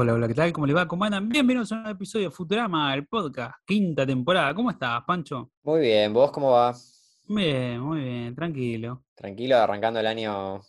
[0.00, 0.52] Hola, hola, ¿qué tal?
[0.52, 0.86] ¿Cómo le va?
[0.86, 1.28] ¿Cómo andan?
[1.28, 4.54] Bienvenidos a un nuevo episodio de Futurama, el podcast, quinta temporada.
[4.54, 5.50] ¿Cómo estás, Pancho?
[5.64, 6.72] Muy bien, ¿vos cómo va?
[7.26, 9.02] Bien, muy bien, tranquilo.
[9.16, 10.60] Tranquilo, arrancando el año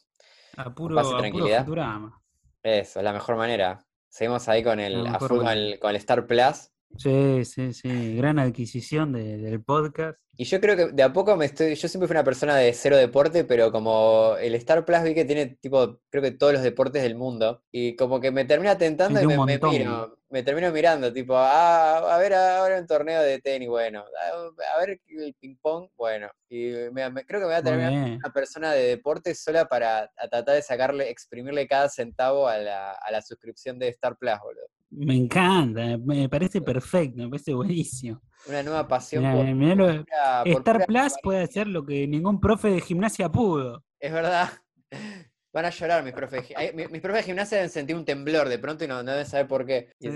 [0.57, 1.59] A con puro, paz y a puro tranquilidad.
[1.63, 2.19] Futurama.
[2.63, 3.85] Eso, es la mejor manera.
[4.07, 5.67] Seguimos ahí con el, La a mejor full con manera.
[5.73, 6.71] el, con el Star Plus.
[6.97, 10.19] Sí, sí, sí, gran adquisición de- del podcast.
[10.35, 11.75] Y yo creo que de a poco me estoy.
[11.75, 15.25] Yo siempre fui una persona de cero deporte, pero como el Star Plus vi que
[15.25, 17.61] tiene tipo, creo que todos los deportes del mundo.
[17.71, 19.35] Y como que me termina tentando y me,
[19.79, 24.79] miro, me termino mirando, tipo, ah, a ver ahora un torneo de tenis, bueno, a,
[24.79, 26.29] ver el ping pong, bueno.
[26.49, 30.03] Y me- me- creo que me voy a terminar una persona de deporte sola para
[30.17, 34.39] a tratar de sacarle, exprimirle cada centavo a la, a la suscripción de Star Plus,
[34.41, 34.63] boludo.
[34.91, 38.21] Me encanta, me parece perfecto, me parece buenísimo.
[38.47, 41.67] Una nueva pasión Mirá, por, mirá por lo- pura- por Star pura Plus puede hacer
[41.67, 43.83] lo que ningún profe de gimnasia pudo.
[43.99, 44.49] Es verdad.
[45.53, 46.41] Van a llorar mis profes.
[46.41, 48.87] de gi- ay, mi- Mis profes de gimnasia deben sentir un temblor de pronto y
[48.87, 49.89] no, no deben saber por qué.
[49.99, 50.09] Sí,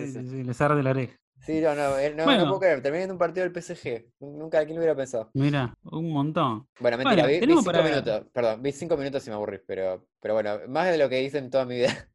[0.44, 1.16] les arde la oreja.
[1.46, 2.82] Sí, no, no, eh, no, no puedo creer.
[2.82, 4.06] Terminé viendo un partido del PSG.
[4.22, 5.30] Nunca, ¿quién lo hubiera pensado?
[5.34, 6.68] Mira, un montón.
[6.80, 8.26] Bueno, mentira, Bueno, vi, cinco para- minutos.
[8.32, 11.40] Perdón, vi cinco minutos y me aburrí, pero, pero bueno, más de lo que hice
[11.40, 12.08] en toda mi vida.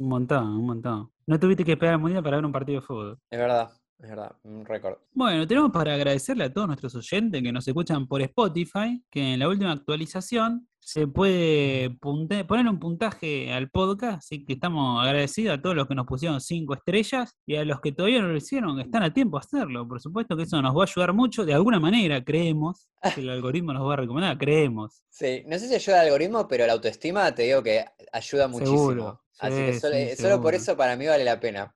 [0.00, 1.12] Un montón, un montón.
[1.26, 3.18] No tuviste que esperar al mundial para ver un partido de fútbol.
[3.30, 3.70] Es verdad,
[4.02, 4.96] es verdad, un récord.
[5.12, 9.40] Bueno, tenemos para agradecerle a todos nuestros oyentes que nos escuchan por Spotify, que en
[9.40, 15.58] la última actualización se puede punte- poner un puntaje al podcast, así que estamos agradecidos
[15.58, 18.36] a todos los que nos pusieron cinco estrellas y a los que todavía no lo
[18.36, 19.86] hicieron, están a tiempo de hacerlo.
[19.86, 23.28] Por supuesto que eso nos va a ayudar mucho, de alguna manera, creemos, que el
[23.30, 25.02] algoritmo nos va a recomendar, creemos.
[25.10, 28.78] Sí, no sé si ayuda al algoritmo, pero la autoestima te digo que ayuda muchísimo.
[28.78, 31.74] Seguro, Así que sí, solo, sí, eh, solo por eso para mí vale la pena.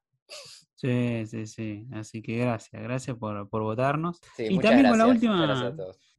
[0.77, 1.87] Sí, sí, sí.
[1.93, 4.21] Así que gracias, gracias por, por votarnos.
[4.37, 5.75] Sí, Y también con la última-.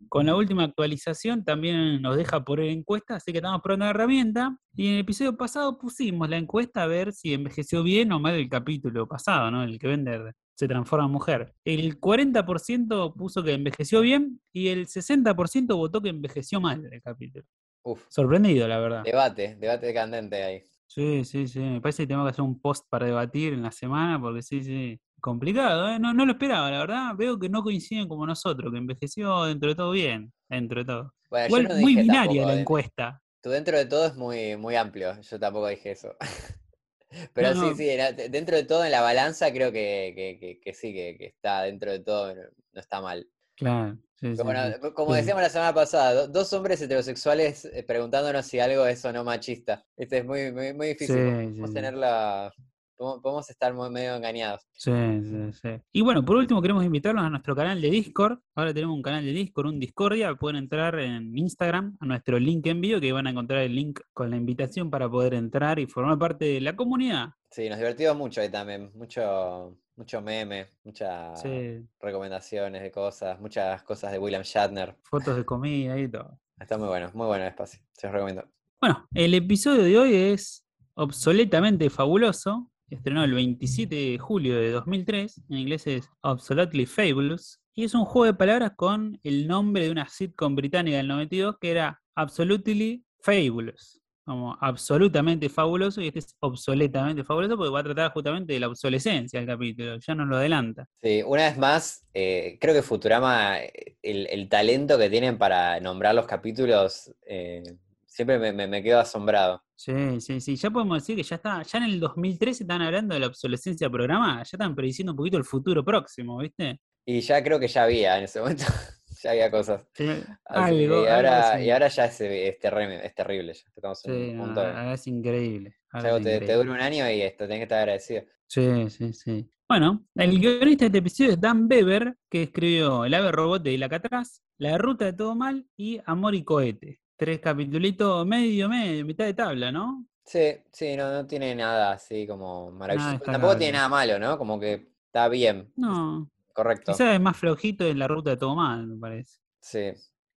[0.09, 4.57] Con la última actualización también nos deja poner encuesta, así que estamos probando la herramienta.
[4.75, 8.35] Y en el episodio pasado pusimos la encuesta a ver si envejeció bien o mal
[8.35, 9.63] el capítulo pasado, ¿no?
[9.63, 11.53] El que Bender se transforma en mujer.
[11.65, 17.45] El 40% puso que envejeció bien y el 60% votó que envejeció mal el capítulo.
[17.83, 19.03] Uf, Sorprendido, la verdad.
[19.03, 20.63] debate, debate candente ahí.
[20.88, 21.59] Sí, sí, sí.
[21.59, 24.63] Me parece que tenemos que hacer un post para debatir en la semana, porque sí,
[24.63, 25.00] sí.
[25.19, 26.00] Complicado, ¿eh?
[26.00, 27.16] No, no lo esperaba, la verdad.
[27.18, 31.13] Veo que no coinciden como nosotros, que envejeció dentro de todo bien, dentro de todo.
[31.29, 33.22] Bueno, Igual yo no muy binaria tampoco la encuesta.
[33.41, 36.16] Tu dentro de todo es muy, muy amplio, yo tampoco dije eso.
[37.34, 37.75] Pero No, sí, no.
[37.75, 41.63] sí, dentro de todo en la balanza creo que, que- que- que sí, que, está
[41.63, 43.28] dentro de todo, no está mal.
[43.56, 44.91] Claro, sí, Pero sí, bueno, sí.
[44.93, 49.11] como decíamos la semana pasada, do- dos hombres heterosexuales eh, preguntándonos si algo es o
[49.13, 49.83] no machista.
[49.97, 51.15] Este es muy, muy, muy difícil.
[51.15, 52.51] Podemos tenerla,
[52.97, 54.61] podemos, podemos estar muy medio engañados.
[54.71, 54.91] Sí,
[55.23, 55.69] sí, sí.
[55.91, 58.39] Y bueno, por último queremos invitarlos a nuestro canal de Discord.
[58.55, 60.33] Ahora tenemos un canal de Discord, un Discordia.
[60.35, 63.99] Pueden entrar en Instagram a nuestro link en vivo, que van a encontrar el link
[64.13, 67.29] con la invitación para poder entrar y formar parte de la comunidad.
[67.55, 68.91] Sí, nos divertimos mucho ahí también.
[68.95, 74.97] Mucho, mucho meme, muchas Sí, recomendaciones de cosas, muchas cosas de William Shatner.
[75.03, 76.38] fotos de comida y todo.
[76.59, 77.79] Está muy bueno, muy bueno el espacio.
[77.94, 78.44] Se los recomiendo.
[78.81, 80.65] Bueno, el episodio de hoy es
[80.95, 82.69] obsoletamente fabuloso.
[82.89, 85.41] Estrenó el 27 de julio de 2003.
[85.49, 87.61] En inglés es Absolutely Fabulous.
[87.73, 91.55] Y es un juego de palabras con el nombre de una sitcom británica del 92
[91.61, 94.01] que era Absolutely Fabulous.
[94.25, 96.02] Como absolutamente fabuloso.
[96.02, 99.97] Y este es obsoletamente fabuloso porque va a tratar justamente de la obsolescencia el capítulo.
[100.00, 100.88] Ya nos lo adelanta.
[101.02, 103.58] Sí, una vez más, eh, creo que Futurama,
[104.02, 107.62] el, el talento que tienen para nombrar los capítulos, eh,
[108.08, 109.62] siempre me, me- me quedo asombrado.
[109.75, 110.56] Sí, sí, sí.
[110.56, 111.62] Ya podemos decir que ya está.
[111.62, 114.38] Ya en el 2013 están hablando de la obsolescencia programada.
[114.38, 116.80] Ya están prediciendo un poquito el futuro próximo, ¿viste?
[117.06, 118.63] Y ya creo que ya había en ese momento,
[119.21, 119.85] ya había cosas.
[119.93, 121.63] Sí, que, y, ahora, así.
[121.63, 123.53] y ahora ya es, es terrible, es terrible.
[123.53, 125.75] Ya estamos en Sí, un punto de- es increíble.
[125.93, 126.53] es te, te increíble.
[126.56, 128.23] dura un año y esto tenés que estar agradecido.
[128.47, 129.50] Sí, sí, sí.
[129.67, 133.71] Bueno, el guionista de este episodio es Dan Beber, que escribió El ave robot de
[133.73, 137.00] Ilacatraz, La ruta de todo mal y Amor y cohete.
[137.18, 140.06] Tres capitulitos medio, medio, mitad de tabla, ¿no?
[140.25, 143.11] Sí, sí, no, no tiene nada así como maravilloso.
[143.25, 144.38] Nada Tampoco tiene nada malo, ¿no?
[144.38, 146.92] Como que está bien, No, correcto.
[146.94, 149.40] quizás es más flojito en La ruta de todo mal, me parece.
[149.62, 149.92] Sí.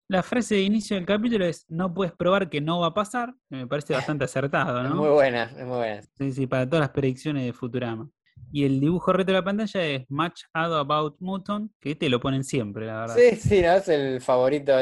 [0.09, 3.35] La frase de inicio del capítulo es no puedes probar que no va a pasar,
[3.51, 4.97] me parece bastante acertado, Es ¿no?
[4.97, 6.03] muy buena, es muy buena.
[6.19, 8.09] Sí, sí, para todas las predicciones de Futurama.
[8.51, 12.21] Y el dibujo reto de la pantalla es Match Ado About Muton, que te lo
[12.21, 13.17] ponen siempre, la verdad.
[13.17, 14.73] Sí, sí, no, es el favorito.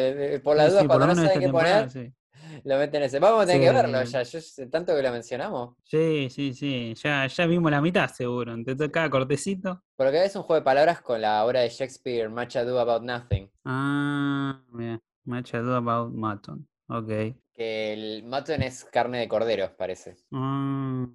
[0.44, 2.14] Por las Sí, dudas, sí, por cuando lo no menos saben qué poner, sí.
[2.64, 3.18] Lo meten ese.
[3.18, 4.22] Vamos a tener que verlo ya.
[4.22, 5.76] Yo tanto que lo mencionamos.
[5.84, 6.94] Sí, sí, sí.
[7.02, 8.52] Ya, ya vimos la mitad, seguro.
[8.52, 9.82] Entre cada cortecito.
[9.96, 12.78] Por lo que es un juego de palabras con la obra de Shakespeare, Much Ado
[12.78, 13.50] About Nothing.
[13.64, 15.00] Ah, mira.
[15.26, 16.66] Match Ado About Mutton.
[16.88, 17.08] Ok.
[17.54, 20.16] Que el mutton es carne de cordero, parece.
[20.32, 21.06] Ah.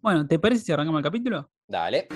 [0.00, 1.50] Bueno, ¿te parece si arrancamos el capítulo?
[1.66, 2.08] Dale.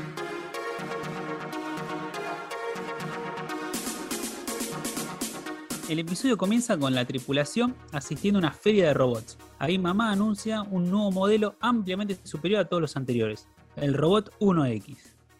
[5.88, 9.36] El episodio comienza con la tripulación asistiendo a una feria de robots.
[9.58, 13.46] Ahí mamá anuncia un nuevo modelo ampliamente superior a todos los anteriores,
[13.76, 14.96] el robot 1X.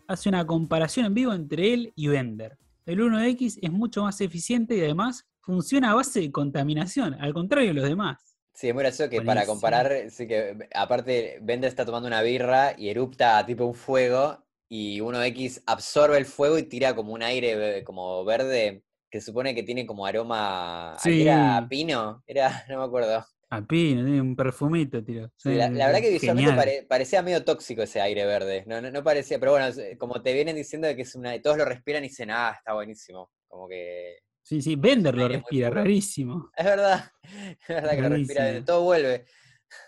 [0.07, 2.59] Hace una comparación en vivo entre él y Bender.
[2.85, 7.69] El 1X es mucho más eficiente y además funciona a base de contaminación, al contrario
[7.69, 8.19] de los demás.
[8.53, 12.75] Sí, es muy gracioso que para comparar, sí que aparte Bender está tomando una birra
[12.79, 17.57] y erupta tipo un fuego y 1X absorbe el fuego y tira como un aire
[17.57, 21.67] ve- como verde que se supone que tiene como aroma, ¿a qué era Sí.
[21.69, 22.25] pino?
[22.27, 23.25] Era, no me acuerdo.
[23.49, 25.31] A pino, tiene un perfumito, tío.
[25.37, 28.65] Sí, la, la verdad que visualmente pare- parecía medio tóxico ese aire verde.
[28.67, 29.69] No, no, no parecía, pero bueno,
[29.99, 32.73] como te vienen diciendo de que es una, todos lo respiran y dicen, ah, está
[32.75, 33.31] buenísimo.
[33.47, 36.51] Como que Sí, sí, Bender lo respira, rarísimo.
[36.57, 39.27] es verdad, es verdad que lo respira, todo vuelve,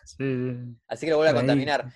[0.05, 0.76] Sí, sí.
[0.87, 1.93] así que lo vuelve a contaminar.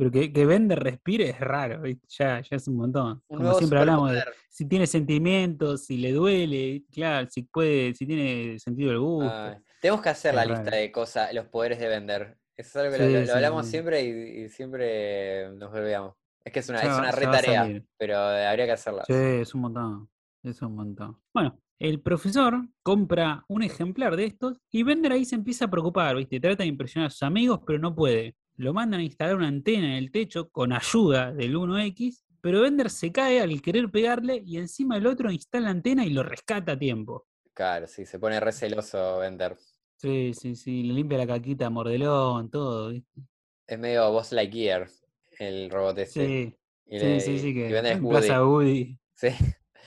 [0.00, 2.06] Pero que, que Bender respire es raro, ¿viste?
[2.18, 3.22] Ya, ya es un montón.
[3.28, 8.06] Un Como siempre hablamos de si tiene sentimientos, si le duele, claro, si puede, si
[8.06, 9.60] tiene sentido del gusto.
[9.78, 12.38] Tenemos que hacer la lista de cosas, los poderes de Bender.
[12.56, 13.70] Eso es algo que lo, Sí, lo- lo sí, hablamos sí.
[13.72, 16.14] siempre y, y siempre nos olvidamos.
[16.44, 19.04] Es que es una, Ya es una re tarea, pero habría que hacerla.
[19.04, 20.08] Sí, es un montón.
[20.42, 21.18] Es un montón.
[21.34, 26.16] Bueno, el profesor compra un ejemplar de estos y Bender ahí se empieza a preocupar,
[26.16, 26.40] ¿viste?
[26.40, 28.34] Trata de impresionar a sus amigos, pero no puede.
[28.60, 32.90] Lo mandan a instalar una antena en el techo con ayuda del 1X, pero Bender
[32.90, 36.72] se cae al querer pegarle y encima el otro instala la antena y lo rescata
[36.72, 37.26] a tiempo.
[37.54, 39.56] Claro, sí, se pone re celoso Bender.
[39.96, 43.22] Sí, sí, sí, le limpia la caquita Mordelón, todo, ¿viste?
[43.66, 44.90] Es medio Boss Lightyear,
[45.38, 46.26] el robot ese.
[46.26, 48.82] Sí, Y, sí, le- sí, sí, y que reemplaza Woody.
[48.82, 48.98] Woody.
[49.14, 49.28] Sí.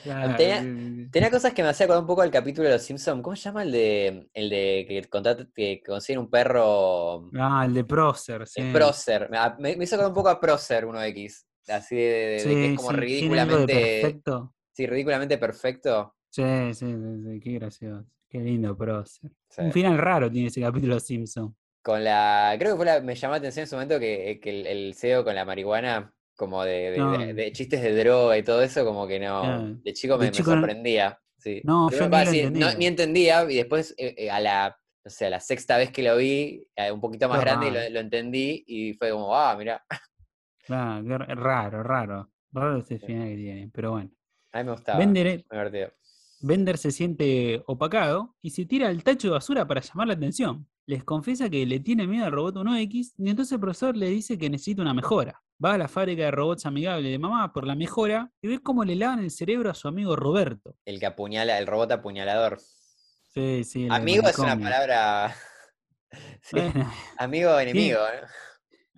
[0.03, 3.21] Claro, Tenía- cosas que me hacía acordar un poco al capítulo de Los Simpsons.
[3.23, 7.29] ¿Cómo se llama el de el de que contrata, que consiguen un perro?
[7.39, 8.61] Ah, el de Prócer, sí.
[8.61, 9.29] El Prócer.
[9.29, 11.45] Me, a- me- me hizo acordar un poco a Prócer 1X.
[11.69, 13.73] Así de, de- de que es como sí, ridículamente.
[14.01, 14.53] perfecto.
[14.73, 16.15] Sí, ridículamente perfecto.
[16.29, 18.05] Sí, sí, sí, sí, qué gracioso.
[18.27, 19.29] Qué lindo prócer.
[19.49, 19.61] Sí.
[19.61, 21.55] Un final raro tiene ese capítulo de Simpson.
[21.83, 22.55] Con la.
[22.57, 22.99] Creo que fue la.
[23.01, 26.11] Me llamó la atención en su momento que, que el, el CEO con la marihuana,
[26.35, 27.17] como de, de- No.
[27.17, 29.41] de- de chistes de droga y todo eso, como que no.
[29.41, 29.75] Claro.
[29.83, 31.19] De chico me, me chico no- sorprendía.
[31.37, 31.61] Sí.
[31.65, 32.71] No, yo ni lo sí, entendía.
[32.71, 34.77] no- ni entendía, y después eh, eh, a la.
[35.05, 37.89] No sé, a la sexta vez que lo vi, eh, un poquito más grande, lo,
[37.89, 39.83] lo entendí y fue como, ah, mira,
[40.65, 42.29] Claro, raro, raro.
[42.53, 43.69] Raro ese final que tiene.
[43.73, 44.11] Pero bueno.
[44.53, 44.99] a mí me gustaba.
[44.99, 45.91] Bender, divertido.
[46.39, 50.67] Bender se siente opacado y se tira al tacho de basura para llamar la atención.
[50.85, 54.37] Les confiesa que le tiene miedo al robot 1X y entonces el profesor le dice
[54.37, 55.41] que necesita una mejora.
[55.63, 58.83] Va a la fábrica de robots amigable de mamá por la mejora y ve cómo
[58.83, 60.75] le lavan el cerebro a su amigo Roberto.
[60.83, 62.59] El que apuñala, el robot apuñalador.
[63.33, 63.87] Sí, sí.
[63.89, 65.35] Amigo es una palabra.
[66.43, 68.27] Sí, Bueno, Amigo o enemigo, ¿no?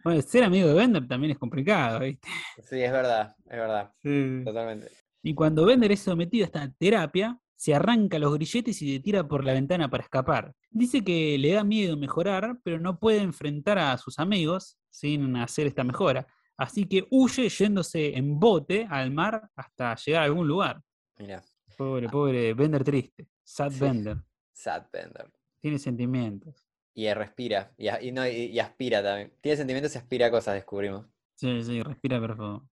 [0.03, 2.27] bueno, ser amigo de Bender también es complicado, ¿viste?
[2.61, 3.93] Sí, es verdad, es verdad,
[4.43, 4.91] totalmente.
[5.23, 9.27] Y cuando Bender es sometido a esta terapia, se arranca los grilletes y se tira
[9.27, 10.53] por la ventana para escapar.
[10.69, 15.67] Dice que le da miedo mejorar, pero no puede enfrentar a sus amigos sin hacer
[15.67, 16.27] esta mejora.
[16.57, 20.81] Así que huye yéndose en bote al mar hasta llegar a algún lugar.
[21.17, 21.43] Mira,
[21.77, 23.27] Pobre, pobre, Bender triste.
[23.43, 23.79] Sad Sí.
[23.81, 24.17] Bender.
[24.53, 25.29] Sad Bender.
[25.59, 26.65] Tiene sentimientos.
[26.93, 29.33] Y respira, y, no, y, y aspira también.
[29.41, 31.05] Tiene sentimientos y aspira a cosas, descubrimos.
[31.35, 32.43] Sí, sí, respira perfecto.
[32.43, 32.69] No,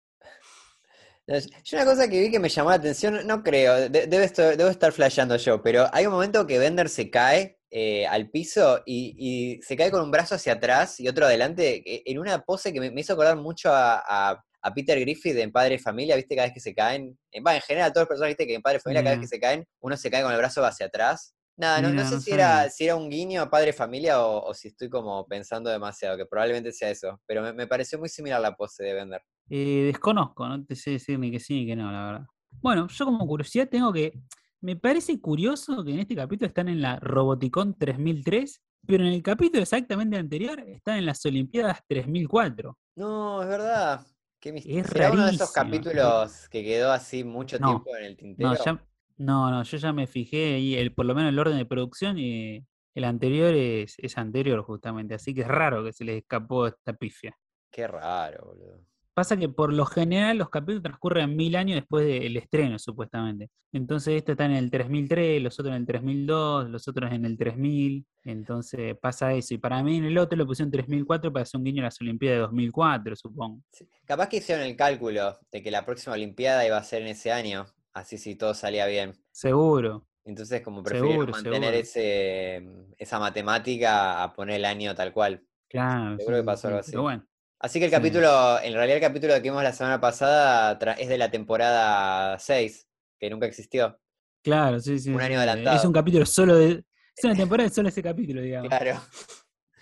[1.64, 4.56] Yo una cosa que vi que me llamó la atención, no creo, de- debe estar,
[4.56, 8.82] debo estar flasheando yo, pero hay un momento que Bender se cae eh, al piso
[8.86, 9.14] y,
[9.58, 12.72] y se cae con un brazo hacia atrás y otro adelante, eh, en una pose
[12.72, 16.14] que me, me hizo acordar mucho a, a- a Peter Griffith en Padre y Familia,
[16.14, 16.36] ¿viste?
[16.36, 18.36] Cada vez que se caen, en, va, en general todos los personajes.
[18.36, 19.28] Que en Padre y Familia cada vez Mira.
[19.28, 21.34] que se caen, uno se cae con el brazo hacia atrás.
[21.56, 22.70] Nada, no, no Mira, sé no si era, sabía.
[22.70, 26.26] si era un guiño a Padre Familia o, o si estoy como pensando demasiado, que
[26.26, 29.22] probablemente sea eso, pero me, me pareció muy similar la pose de Bender.
[29.50, 32.26] Eh, desconozco, no te sé decir ni que sí ni que no, la verdad.
[32.60, 34.12] Bueno, yo como curiosidad tengo que.
[34.60, 39.22] Me parece curioso que en este capítulo están en la Roboticon 3003, pero en el
[39.22, 42.78] capítulo exactamente anterior están en las Olimpiadas 3004.
[42.96, 44.06] No, es verdad.
[44.38, 48.04] Qué mis- Es ¿Será uno de esos capítulos que quedó así mucho No, tiempo en
[48.04, 48.50] el tintero?
[48.50, 48.84] No, ya,
[49.18, 52.18] no, no, yo ya me fijé y el, por lo menos el orden de producción
[52.18, 56.66] y el anterior es, es anterior justamente, así que es raro que se les escapó
[56.66, 57.36] esta pifia.
[57.70, 58.84] Qué raro, boludo.
[59.14, 63.50] Pasa que por lo general los capítulos transcurren mil años después del estreno, supuestamente.
[63.70, 67.36] Entonces este está en el 3003, los otros en el 3002, los otros en el
[67.36, 68.06] 3000.
[68.24, 69.52] Entonces pasa eso.
[69.54, 72.00] Y para mí en el otro lo pusieron 3004 para hacer un guiño a las
[72.00, 73.62] Olimpiadas de 2004, supongo.
[73.72, 73.86] Sí.
[74.06, 77.32] Capaz que hicieron el cálculo de que la próxima Olimpiada iba a ser en ese
[77.32, 79.12] año, así si todo salía bien.
[79.30, 80.06] Seguro.
[80.24, 81.76] Entonces, como Seguro, mantener seguro.
[81.76, 82.66] ese,
[82.96, 85.42] esa matemática a poner el año tal cual.
[85.68, 86.16] Claro.
[86.16, 86.96] Seguro sí, que pasó algo Pero así.
[86.96, 87.26] bueno,
[87.62, 91.16] Así que el capítulo, en realidad el capítulo que vimos la semana pasada es de
[91.16, 92.88] la temporada 6,
[93.20, 93.98] que nunca existió.
[94.42, 95.10] Claro, sí, sí.
[95.10, 95.76] Un año adelantado.
[95.76, 96.82] Es un capítulo solo de.
[97.16, 98.68] Es una temporada de solo ese capítulo, digamos.
[98.68, 99.00] Claro.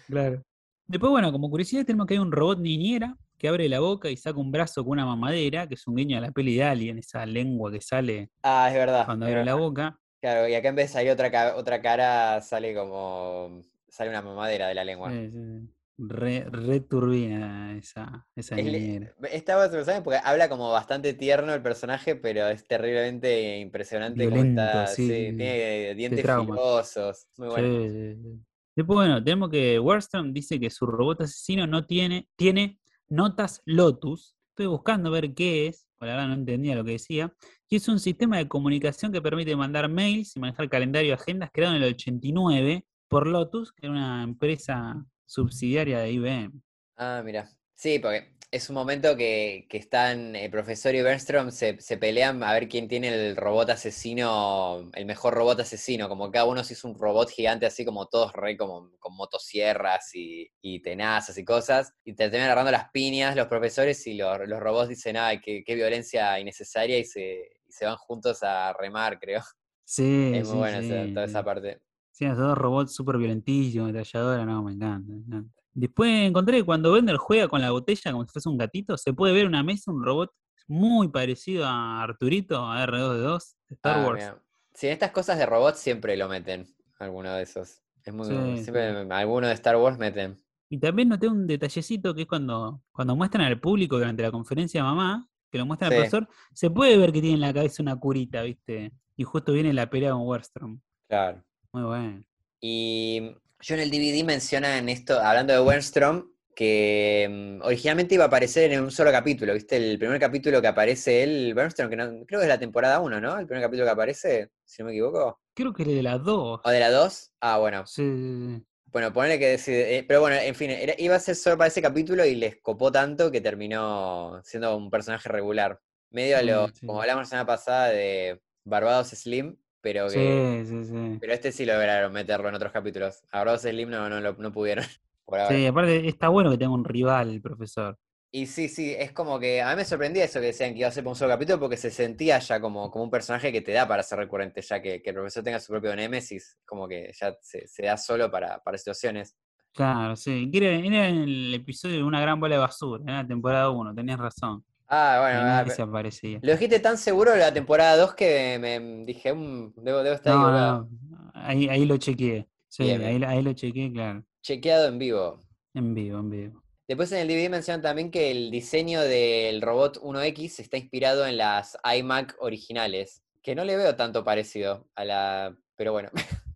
[0.07, 0.43] Claro.
[0.87, 4.17] Después, bueno, como curiosidad, tenemos que hay un robot niñera que abre la boca y
[4.19, 6.99] saca un brazo con una mamadera, que es un guiño a la peli de Alien,
[6.99, 9.07] esa lengua que sale Ah, es verdad.
[9.07, 9.99] cuando es abre la boca.
[10.21, 13.63] Claro, y acá en vez de salir otra, otra cara, sale como.
[13.89, 15.11] sale una mamadera de la lengua.
[15.11, 15.75] Sí, sí, sí.
[16.03, 19.15] Re, re turbina esa, esa niñera.
[19.31, 24.63] Está personaje porque habla como bastante tierno el personaje, pero es terriblemente impresionante como Violento,
[24.63, 24.87] está.
[24.87, 27.27] sí, Sí, tiene dientes filosos.
[27.37, 27.69] Muy bueno.
[27.69, 28.41] Sí.
[28.75, 34.37] Después, bueno, tenemos que Wallstrom dice que su robot asesino no tiene, tiene notas Lotus.
[34.53, 37.31] Estoy buscando ver qué es, por la verdad no entendía lo que decía.
[37.69, 41.51] Y es un sistema de comunicación que permite mandar mails y manejar calendario y agendas
[41.53, 46.61] creado en el 89 por Lotus, que era una empresa subsidiaria de IBM.
[46.97, 47.49] Ah, mira.
[47.75, 52.43] Sí, porque es un momento que, que están el profesor y Bernstrom se, se pelean
[52.43, 56.09] a ver quién tiene el robot asesino, el mejor robot asesino.
[56.09, 60.11] Como cada uno se hizo un robot gigante así como todos re como con motosierras
[60.15, 61.95] y, y tenazas y cosas.
[62.05, 65.63] Y te terminan agarrando las piñas los profesores y los, los robots dicen, ay, qué,
[65.65, 69.41] qué violencia innecesaria y se, y se van juntos a remar, creo.
[69.85, 71.81] Sí, Es muy sí, buena sí, esa- toda esa parte.
[72.21, 75.51] Sí, esos dos robots súper violentísimos, ametralladora, no, me encanta, me encanta.
[75.73, 79.15] Después encontré que cuando Bender juega con la botella como si fuese un gatito, se
[79.15, 80.31] puede ver una mesa un robot
[80.69, 84.19] muy parecido a Arturito, a R2D2 de Star Ah, Wars.
[84.23, 84.43] mira.
[84.75, 86.67] Sí, en estas cosas de robots siempre lo meten,
[86.99, 87.81] alguno de esos.
[88.05, 90.37] Es muy, Sí, siempre alguno de Star Wars meten.
[90.69, 94.83] Y también noté un detallecito que es cuando, cuando muestran al público durante la conferencia
[94.83, 97.83] de mamá, que lo muestran al profesor, se puede ver que tiene en la cabeza
[97.83, 98.93] una curita, ¿viste?
[99.17, 100.81] Y justo viene la pelea con Wernstrom.
[101.09, 101.43] Claro.
[101.73, 102.25] Muy bueno.
[102.61, 107.29] Y yo en el DVD mencionan esto, hablando de Wernstrom, que
[107.61, 109.77] mm, originalmente iba a aparecer en un solo capítulo, ¿viste?
[109.77, 113.21] El primer capítulo que aparece él, Wernstrom, que no- creo que es la temporada 1,
[113.21, 113.39] ¿no?
[113.39, 115.41] El primer capítulo que aparece, si no me equivoco.
[115.55, 116.61] Creo que es de las dos.
[116.65, 117.33] ¿O de la 2?
[117.41, 117.87] Ah, bueno.
[117.87, 118.63] Sí.
[118.87, 119.99] Bueno, ponele que decide.
[119.99, 122.57] eh, pero bueno, en fin, era- iba a ser solo para ese capítulo y les
[122.61, 125.79] copó tanto que terminó siendo un personaje regular.
[126.11, 126.87] Medio a lo, Sí, sí.
[126.87, 130.65] como hablamos la semana pasada de Barbados Slim, pero que.
[130.65, 131.19] Sí, sí, sí.
[131.21, 133.23] Pero este sí lograron meterlo en otros capítulos.
[133.31, 134.85] A Barbados Slim no, no, no pudieron.
[135.25, 135.57] Por ahora.
[135.57, 137.97] Sí, aparte está bueno que tenga un rival el profesor.
[138.33, 140.89] Y sí, sí, es como que a mí me sorprendía eso que decían que iba
[140.89, 143.73] a ser un solo capítulo porque se sentía ya como, como un personaje que te
[143.73, 147.11] da para ser recurrente, ya que, que el profesor tenga su propio némesis, como que
[147.21, 149.37] ya se, se da solo para, para situaciones.
[149.73, 150.51] Claro, sí.
[150.53, 154.19] era en el episodio de una gran bola de basura, en la temporada 1, tenías
[154.19, 154.65] razón.
[154.91, 156.39] Ah, bueno, ah, nadie pe- se aparecía.
[156.43, 160.89] Lo dijiste tan seguro la temporada 2 que me dije, "Mm, debo, debo estar No,
[161.35, 162.49] ahí, ahí lo chequeé.
[162.69, 163.25] Sí, Bien, ahí, bien.
[163.25, 164.25] ahí lo chequeé, claro.
[164.43, 165.41] Chequeado en vivo.
[165.75, 166.63] En vivo, en vivo.
[166.89, 171.37] Después en el DVD mencionan también que el diseño del robot 1X está inspirado en
[171.37, 175.57] las iMac originales, que no le veo tanto parecido a la...
[175.77, 176.11] Pero bueno.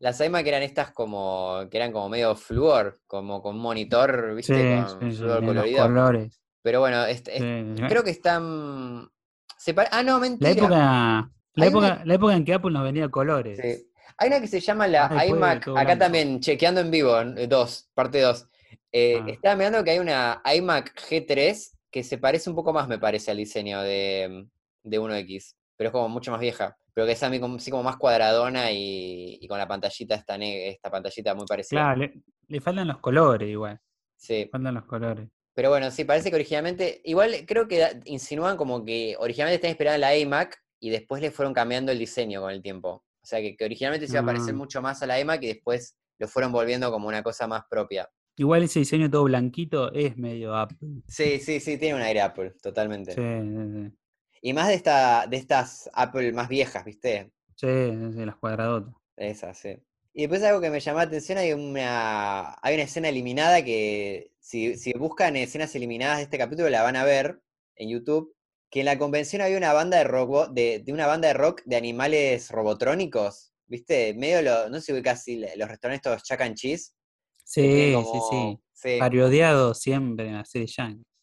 [0.00, 1.68] Las iMac eran estas como...
[1.70, 4.68] que eran como medio flúor, como con monitor, Sí, ¿viste?
[4.68, 5.86] con sí, sí, flúor en los colorido.
[5.86, 6.41] colores.
[6.62, 7.22] Pero bueno, sí.
[7.88, 9.08] creo que están...
[9.58, 10.50] se pare- Ah, no, La mentira.
[10.52, 13.58] época, la época, una- la época en que Apple nos vendía colores.
[13.60, 13.88] Sí.
[14.18, 18.46] Hay una que se llama la iMac, acá también, chequeando en vivo, 2, parte 2.
[18.94, 19.24] Ah.
[19.26, 23.30] Estaba mirando que hay una iMac G3 que se parece un poco más, me parece,
[23.30, 24.46] al diseño de,
[24.82, 26.76] de 1X, pero es como mucho más vieja.
[26.94, 30.36] Pero que es a mí como, como más cuadradona y, y con la pantallita esta,
[30.36, 31.80] esta pantallita muy parecida.
[31.80, 32.12] Claro, le,
[32.48, 33.80] le faltan los colores igual.
[34.16, 34.46] Sí.
[34.52, 35.26] Faltan los colores.
[35.54, 39.96] Pero bueno, sí, parece que originalmente, igual creo que insinúan como que originalmente está inspirada
[39.96, 42.88] en la iMac y después le fueron cambiando el diseño con el tiempo.
[43.22, 44.56] O sea, que, que originalmente se iba a parecer Ah.
[44.56, 48.08] mucho más a la iMac y después lo fueron volviendo como una cosa más propia.
[48.36, 50.88] Igual ese diseño todo blanquito es medio Apple.
[51.06, 53.12] Sí, sí, sí, tiene un aire Apple, totalmente.
[53.12, 53.98] Sí, sí, sí.
[54.40, 57.30] Y más de, esta, de estas Apple más viejas, ¿viste?
[57.54, 58.94] Sí, sí, sí, las cuadradotas.
[59.16, 59.76] Esas, sí.
[60.14, 64.30] Y después algo que me llamó la atención, hay una, hay una escena eliminada que
[64.40, 67.40] si, si buscan escenas eliminadas de este capítulo la van a ver
[67.76, 68.34] en YouTube,
[68.70, 71.62] que en la convención había una banda de rock, de, de una banda de rock
[71.64, 74.12] de animales robotrónicos, ¿viste?
[74.14, 76.92] Medio lo, no sé si ubicás si los restaurantes estos Chuck and Cheese.
[77.54, 78.58] que tienen Sí, sí, sí.
[78.72, 78.98] sí.
[78.98, 80.68] Parodiado siempre en la serie.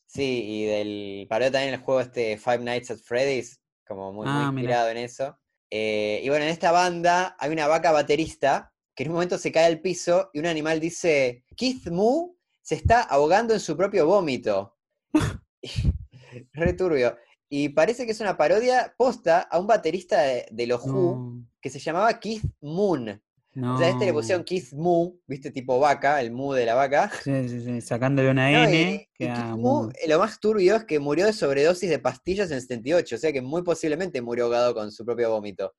[0.08, 4.36] Sí, y del parodia también el juego este Five Nights at Freddy's, como muy, muy
[4.36, 4.62] Ah, mirá.
[4.62, 5.38] inspirado en eso.
[5.70, 9.50] Eh, y bueno, en esta banda hay una vaca baterista que en un momento se
[9.50, 14.06] cae al piso y un animal dice, Keith Moo se está ahogando en su propio
[14.06, 14.76] vómito.
[16.52, 17.16] Re turbio.
[17.48, 21.48] Y parece que es una parodia posta a un baterista de, de los Who No.
[21.62, 23.22] que se llamaba Keith Moon.
[23.64, 24.46] O sea, a este le pusieron No.
[24.46, 25.50] Keith Moo, ¿viste?
[25.52, 27.10] Tipo vaca, el Moo de la vaca.
[27.24, 29.08] Sí, sí, sí, Sacándole una No, N.
[29.18, 32.62] y Keith Moo, lo más turbio es que murió de sobredosis de pastillas en el
[32.64, 35.74] 78, o sea que muy posiblemente murió ahogado con su propio vómito.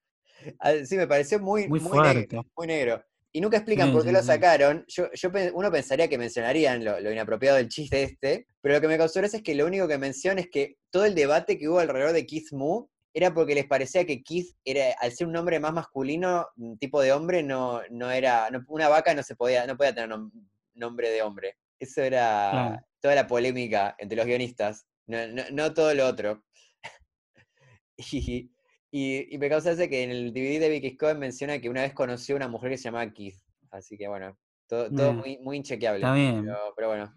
[0.59, 2.15] Ah, Sí, me pareció muy, Muy muy fuerte.
[2.15, 3.05] negro, muy negro.
[3.33, 4.27] Y nunca explican Sí, por qué lo sí.
[4.27, 4.85] sacaron.
[4.89, 8.89] Yo, yo uno pensaría que mencionarían lo, lo inapropiado del chiste este, pero lo que
[8.89, 11.69] me causó gracia es que lo único que menciona es que todo el debate que
[11.69, 15.33] hubo alrededor de Keith Moo era porque les parecía que Keith era, al ser un
[15.33, 16.47] nombre más masculino,
[16.81, 20.11] tipo de hombre, no, no era, no- una vaca no se podía, no podía tener
[20.11, 20.31] nom-
[20.75, 21.57] nombre de hombre.
[21.79, 26.45] Eso era toda la polémica entre los guionistas, no, no- no todo lo otro.
[27.97, 28.51] y,
[28.91, 31.83] y, y me causa ese que en el DVD de Vicky Cohen menciona que una
[31.83, 33.37] vez conoció a una mujer que se llamaba Keith.
[33.71, 34.37] Así que bueno,
[34.69, 36.01] todo, todo muy, muy inchequeable.
[36.01, 36.45] Está bien.
[36.45, 37.15] Pero, pero bueno,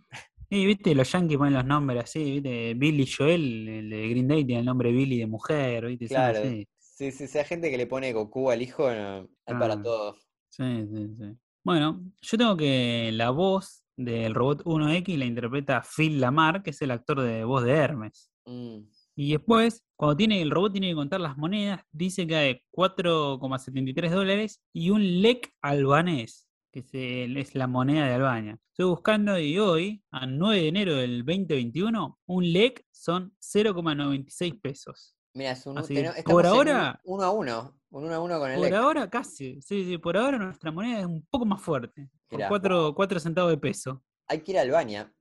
[0.50, 4.46] Y viste, los yankees ponen los nombres así, viste, Billy Joel, el de Green Day,
[4.46, 6.40] tiene el nombre Billy de mujer, viste, claro.
[6.40, 6.68] así.
[6.78, 10.18] Sí, sí, sí, hay gente que le pone Goku al hijo, no, hay para todos.
[10.50, 10.64] Sí,
[10.94, 11.38] sí, sí.
[11.64, 16.82] Bueno, yo tengo que la voz del robot 1X la interpreta Phil Lamar, que es
[16.84, 18.30] el actor de voz de Hermes.
[18.46, 18.80] Mm,
[19.16, 24.10] Y después, cuando tiene el robot tiene que contar las monedas, dice que hay 4,73
[24.12, 28.58] dólares y un lek albanés, que es, el- es la moneda de Albania.
[28.72, 35.16] Estoy buscando y hoy, a 9 de enero del 2021, un lek son 0,96 pesos.
[35.36, 38.40] Mira, es un, Así estamos por un ahora- uno a uno, un uno a uno
[38.40, 38.74] con el Por EC.
[38.76, 42.50] ahora casi, sí, sí, por ahora nuestra moneda es un poco más fuerte, por Mirá.
[42.50, 44.04] 4, centavos de peso.
[44.28, 45.14] Hay que ir a Albania.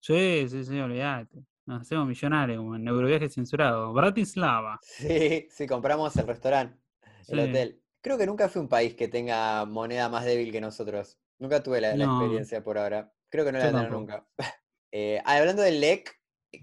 [0.00, 1.44] Sí, sí, sí, olvídate.
[1.68, 3.92] Nos hacemos millonarios como en Euroviaje censurado.
[3.92, 4.78] Bratislava.
[4.82, 6.78] Sí, sí, compramos el restaurante,
[7.28, 7.82] el hotel.
[8.00, 11.18] Creo que nunca fui un país que tenga moneda más débil que nosotros.
[11.38, 13.12] Nunca tuve la, la experiencia por ahora.
[13.28, 14.18] Creo que no la Yo voy a tener tampoco.
[14.18, 14.28] nunca.
[14.90, 16.10] Eh, hablando del LEC,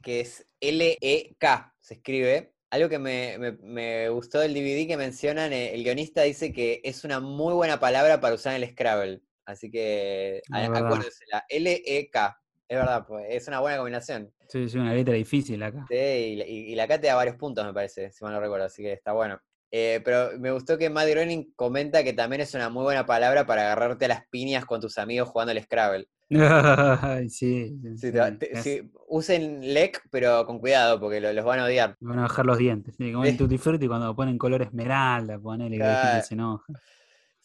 [0.02, 2.56] que es L-E-K, se escribe.
[2.72, 6.82] Algo que me, me- me gustó del DVD que mencionan, eh, el guionista dice que
[6.84, 9.22] es una muy buena palabra para usar en el Scrabble.
[9.46, 10.88] Así que a- Es verdad.
[10.88, 11.46] acuérdensela.
[11.50, 12.42] L-E-K.
[12.68, 14.32] Es verdad, pues, es una buena combinación.
[14.50, 15.86] Sí, sí, una letra difícil acá.
[15.90, 18.34] Sí, y, la- y- y la K te da varios puntos, me parece, si mal
[18.34, 19.40] no recuerdo, así que está bueno.
[19.72, 23.46] Eh, pero me gustó que Matt Groening comenta que también es una muy buena palabra
[23.46, 26.08] para agarrarte a las piñas con tus amigos jugando al Scrabble.
[27.02, 31.00] Ay, sí, sí, Sí, sí, te va- te- es- sí, usen LEC, pero con cuidado,
[31.00, 31.96] porque lo- los van a odiar.
[32.00, 32.96] Van a bajar los dientes.
[32.98, 36.26] Sí, como en Tutti Frutti cuando ponen color esmeralda, ponele que la gente Claro.
[36.26, 36.66] se enoja.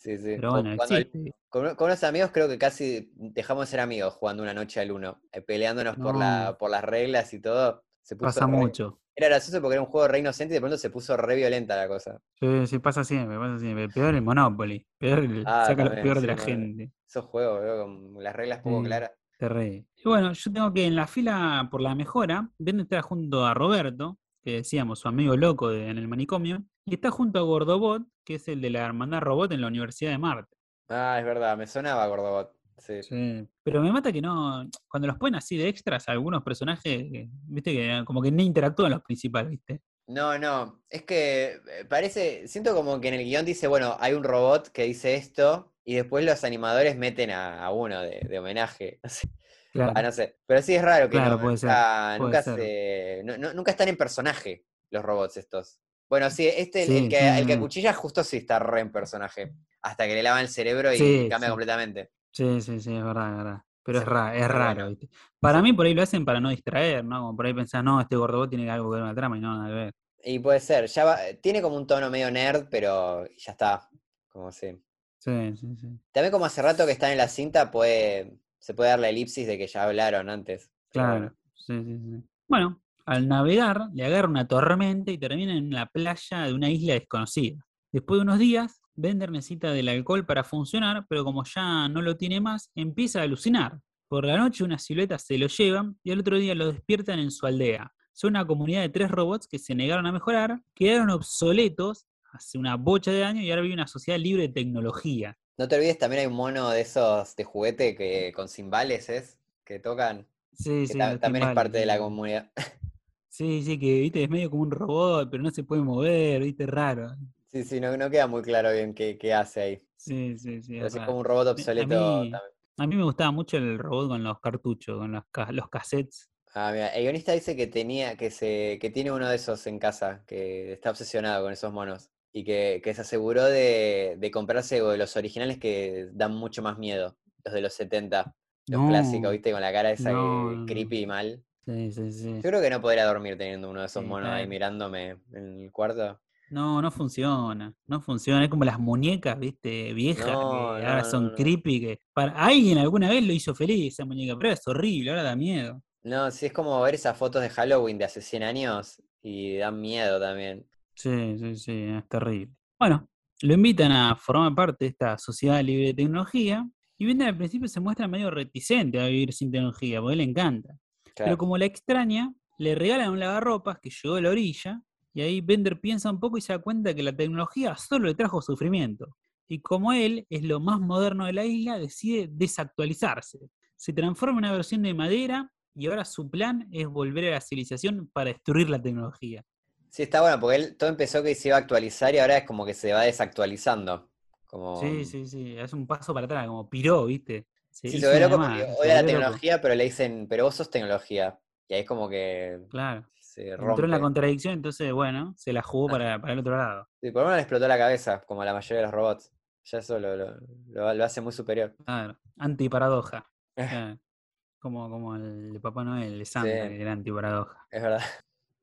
[0.00, 0.36] Sí, sí.
[0.36, 1.34] Pero bueno, existe.
[1.50, 4.90] con, con unos amigos creo que casi dejamos de ser amigos jugando una noche al
[4.92, 7.84] uno, eh, peleándonos por, la, por las reglas y todo.
[8.02, 8.98] Se puso Pasa re- mucho.
[9.14, 11.76] Era gracioso porque era un juego re inocente y de pronto se puso re violenta
[11.76, 12.18] la cosa.
[12.40, 13.88] Sí, sí, pasa siempre, pasa siempre.
[13.90, 14.86] Peor el Monopoly.
[14.96, 16.92] Peor el, Ah, saca lo peor de la gente.
[17.06, 18.86] Esos juegos, veo, con las reglas poco Sí.
[18.86, 19.10] claras.
[19.38, 19.86] Terrible.
[19.96, 23.52] Y bueno, yo tengo que en la fila por la mejora, Bender está junto a
[23.52, 28.02] Roberto, que decíamos, su amigo loco de- en el manicomio, y está junto a Gordobot,
[28.24, 30.54] que es el de la hermandad robot en la Universidad de Marte.
[30.88, 32.52] Ah, es verdad, me sonaba Gordobot.
[32.78, 33.02] Sí.
[33.02, 33.46] Sí.
[33.62, 37.72] Pero me mata que no, cuando los ponen así de extras, algunos personajes, eh, viste
[37.72, 39.80] que como que no interactúan los principales, viste.
[40.08, 44.14] No, no, es que eh, parece, siento como que en el guion dice, bueno, hay
[44.14, 48.38] un robot que dice esto y después los animadores meten a, a uno de, de
[48.38, 48.98] homenaje.
[49.04, 49.28] No sé.
[49.72, 49.92] Claro.
[49.94, 52.42] Ah, no sé, pero sí es raro que Claro, no- puede ser, nunca, puede nunca
[52.42, 52.56] ser.
[52.58, 55.78] se- no- no- nunca están en personaje los robots estos.
[56.10, 58.80] Bueno, sí, este, el- Sí, el, que, sí, el que acuchilla justo sí está re
[58.82, 62.10] en personaje, hasta que le lavan el cerebro y Sí, cambia completamente.
[62.32, 63.62] Sí, sí, sí, es verdad, es verdad.
[63.82, 64.88] Pero es raro, es raro.
[64.90, 65.08] ¿viste?
[65.40, 67.20] Para mí por ahí lo hacen para no distraer, ¿no?
[67.20, 69.40] Como por ahí pensar, no, este Gordobot tiene algo que ver con la trama y
[69.40, 69.94] no, nada que ver.
[70.22, 73.88] Y puede ser, ya va- tiene como un tono medio nerd, pero ya está,
[74.28, 74.80] como sí.
[75.18, 76.00] Sí, sí, sí.
[76.12, 79.46] También como hace rato que están en la cinta, puede, se puede dar la elipsis
[79.46, 80.70] de que ya hablaron antes.
[80.90, 81.36] Claro, bueno.
[81.54, 82.24] sí, sí, sí.
[82.48, 86.94] Bueno, al navegar le agarra una tormenta y termina en la playa de una isla
[86.94, 87.64] desconocida.
[87.92, 92.16] Después de unos días, Bender necesita del alcohol para funcionar, pero como ya no lo
[92.16, 93.78] tiene más, empieza a alucinar.
[94.08, 97.30] Por la noche unas siluetas se lo llevan y al otro día lo despiertan en
[97.30, 97.92] su aldea.
[98.12, 102.76] Son una comunidad de tres robots que se negaron a mejorar, quedaron obsoletos hace una
[102.76, 105.36] bocha de años y ahora vive una sociedad libre de tecnología.
[105.58, 109.38] No te olvides, también hay un mono de esos de juguete que con cimbales es,
[109.64, 112.50] que tocan, Sí, que sí, ta- también es parte de la comunidad.
[113.30, 116.66] Sí, sí, que viste, es medio como un robot, pero no se puede mover, viste,
[116.66, 117.12] raro.
[117.46, 119.78] Sí, sí, no, no queda muy claro bien qué, qué hace ahí.
[119.96, 120.74] Sí, sí, sí.
[120.74, 122.34] Pero es como un robot a obsoleto mí- también.
[122.76, 126.30] A mí me gustaba mucho el robot con los cartuchos, con los, los cassettes.
[126.54, 129.78] Ah, mira, el guionista dice que tenía, que se, que tiene uno de esos en
[129.78, 132.10] casa, que está obsesionado con esos monos.
[132.32, 137.16] Y que, que se aseguró de, de comprarse los originales que dan mucho más miedo.
[137.44, 138.34] Los de los 70.
[138.66, 139.52] Los clásicos, ¿viste?
[139.52, 141.44] Con la cara esa no, que- creepy y mal.
[141.66, 142.34] Sí, sí, sí.
[142.42, 145.62] Yo creo que no podría dormir teniendo uno de esos Sí, monos ahí mirándome en
[145.64, 146.20] el cuarto.
[146.48, 148.42] No, no funciona, no funciona.
[148.44, 151.30] Es como las muñecas, viste, viejas, No, que no, ahora son no.
[151.30, 155.22] creepy, que para alguien alguna vez lo hizo feliz esa muñeca, pero es horrible, ahora
[155.22, 155.80] da miedo.
[156.02, 159.80] No, sí, es como ver esas fotos de Halloween de hace 100 años y dan
[159.80, 160.66] miedo también.
[160.94, 162.52] Sí, sí, sí, es terrible.
[162.78, 163.08] Bueno,
[163.42, 166.68] lo invitan a formar parte de esta sociedad libre de tecnología
[166.98, 170.18] y Bender al principio se muestra medio reticente a vivir sin tecnología, porque a él
[170.18, 170.74] le encanta.
[171.16, 175.40] Pero como la extraña, le regalan un lavarropas que llegó a la orilla y ahí
[175.40, 179.16] Bender piensa un poco y se da cuenta que la tecnología solo le trajo sufrimiento.
[179.48, 183.38] Y como él es lo más moderno de la isla, decide desactualizarse.
[183.76, 187.40] Se transforma en una versión de madera y ahora su plan es volver a la
[187.40, 189.44] civilización para destruir la tecnología.
[189.88, 192.44] Sí, está bueno, porque él todo empezó que se iba a actualizar y ahora es
[192.44, 194.08] como que se va desactualizando.
[194.46, 194.80] Como...
[194.80, 197.46] Sí, sí, sí, es un paso para atrás, como piró, ¿viste?
[197.70, 199.06] Sí, se una loco porque odia la volvió loco.
[199.06, 201.38] tecnología, pero le dicen, pero vos sos tecnología.
[201.68, 203.06] Y ahí es como que Claro.
[203.20, 204.00] se Entró en la rompe.
[204.00, 205.92] contradicción, entonces, bueno, se la jugó Ah.
[205.92, 206.88] para, para el otro lado.
[207.00, 209.32] Sí, por lo menos le explotó la cabeza, como a la mayoría de los robots.
[209.64, 210.36] Ya eso lo, lo-
[210.68, 211.74] lo- lo hace muy superior.
[211.84, 212.18] Claro.
[212.38, 213.26] Antiparadoja.
[213.54, 213.98] claro.
[214.58, 216.68] Como, como el de Papá Noel, de Santa, Sí.
[216.68, 217.66] que era antiparadoja.
[217.70, 218.02] Es verdad.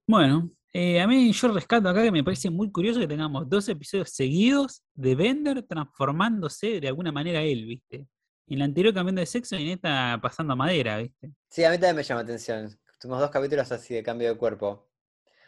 [0.05, 3.67] Bueno, eh, a mí yo rescato acá que me parece muy curioso que tengamos dos
[3.67, 8.05] episodios seguidos de Bender transformándose de alguna manera él, ¿viste?
[8.47, 11.31] En la anterior cambiando de sexo y en esta pasando a madera, ¿viste?
[11.49, 12.69] Sí, a mí también me llama atención.
[12.99, 14.87] Tuvimos dos capítulos así de cambio de cuerpo.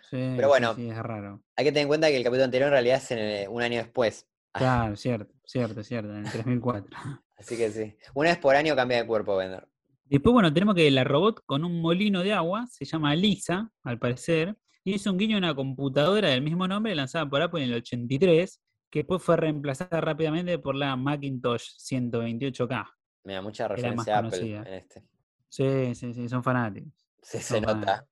[0.09, 0.75] Sí, Pero bueno.
[0.75, 1.41] sí, es raro.
[1.55, 3.62] Hay que tener en cuenta que el capítulo anterior en realidad es en el- un
[3.62, 4.27] año después.
[4.51, 6.89] Claro, cierto, cierto, cierto, en el 3004.
[7.38, 7.95] Así que sí.
[8.15, 9.67] Una vez por año cambia de cuerpo, Bender.
[10.05, 13.99] Después, bueno, tenemos que la robot con un molino de agua se llama Lisa, al
[13.99, 17.69] parecer, y es un guiño a una computadora del mismo nombre lanzada por Apple en
[17.69, 18.59] el 83,
[18.89, 22.86] que después fue reemplazada rápidamente por la Macintosh 128K.
[23.23, 25.04] Me da mucha referencia a Apple en este.
[25.49, 26.93] Sí, sí, sí, son fanáticos.
[27.21, 28.06] Sí, se nota.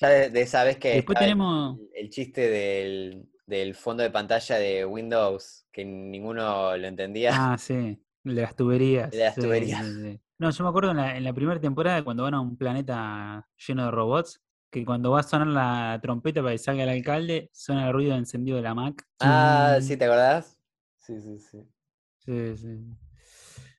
[0.00, 4.10] Ya de, de esa vez que Después tenemos- el, el chiste del, del fondo de
[4.10, 7.30] pantalla de Windows, que ninguno lo entendía.
[7.34, 9.10] Ah, sí, el de las tuberías.
[9.10, 9.84] De las sí, tuberías.
[9.84, 10.20] sí, sí.
[10.38, 13.46] No, yo me acuerdo en la, en la primera temporada cuando van a un planeta
[13.66, 17.50] lleno de robots, que cuando va a sonar la trompeta para que salga el alcalde,
[17.52, 19.04] suena el ruido de encendido de la Mac.
[19.20, 19.86] Ah, Chum.
[19.88, 20.58] sí, ¿te acordás?
[20.98, 21.58] Sí, sí, sí.
[22.18, 22.78] Sí, sí.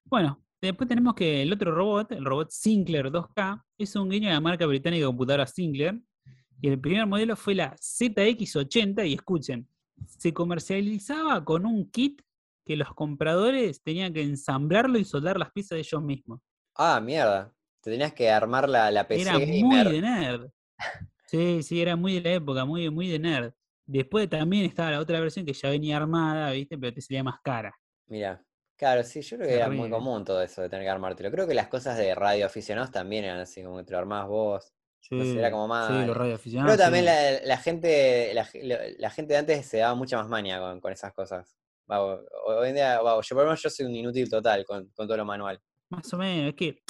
[0.05, 4.33] Bueno, después tenemos que el otro robot, el robot Sinclair 2K, es un guiño de
[4.33, 6.01] la marca británica de computadora Sinclair.
[6.61, 9.67] Y el primer modelo fue la ZX80, y escuchen,
[10.05, 12.21] se comercializaba con un kit
[12.65, 16.41] que los compradores tenían que ensamblarlo y soldar las piezas de ellos mismos.
[16.75, 17.51] Ah, mierda.
[17.81, 19.89] Te tenías que armar la, la PC Era muy gamer.
[19.89, 20.49] de nerd.
[21.25, 23.53] Sí, sí, era muy de la época, muy, muy de nerd.
[23.85, 26.77] Después también estaba la otra versión que ya venía armada, ¿viste?
[26.77, 27.73] Pero te salía más cara.
[28.07, 28.43] Mira.
[28.77, 31.29] Claro, sí, yo creo que era muy común todo eso de tener que armártelo.
[31.29, 34.27] Creo que las cosas de radio aficionados también eran así, como que te lo armabas
[34.27, 34.73] vos.
[34.99, 36.71] Sé, era Sí, como más- Sí, los radioaficionados.
[36.75, 37.11] Pero también sí.
[37.11, 40.59] la, la gente la, ge- la- la gente de antes se daba mucha más maña
[40.59, 41.55] con, con esas cosas.
[41.89, 45.05] Ho- hoy en día, yo por lo menos yo soy un inútil total con, con
[45.07, 45.61] todo lo manual.
[45.91, 46.81] Más o menos, es que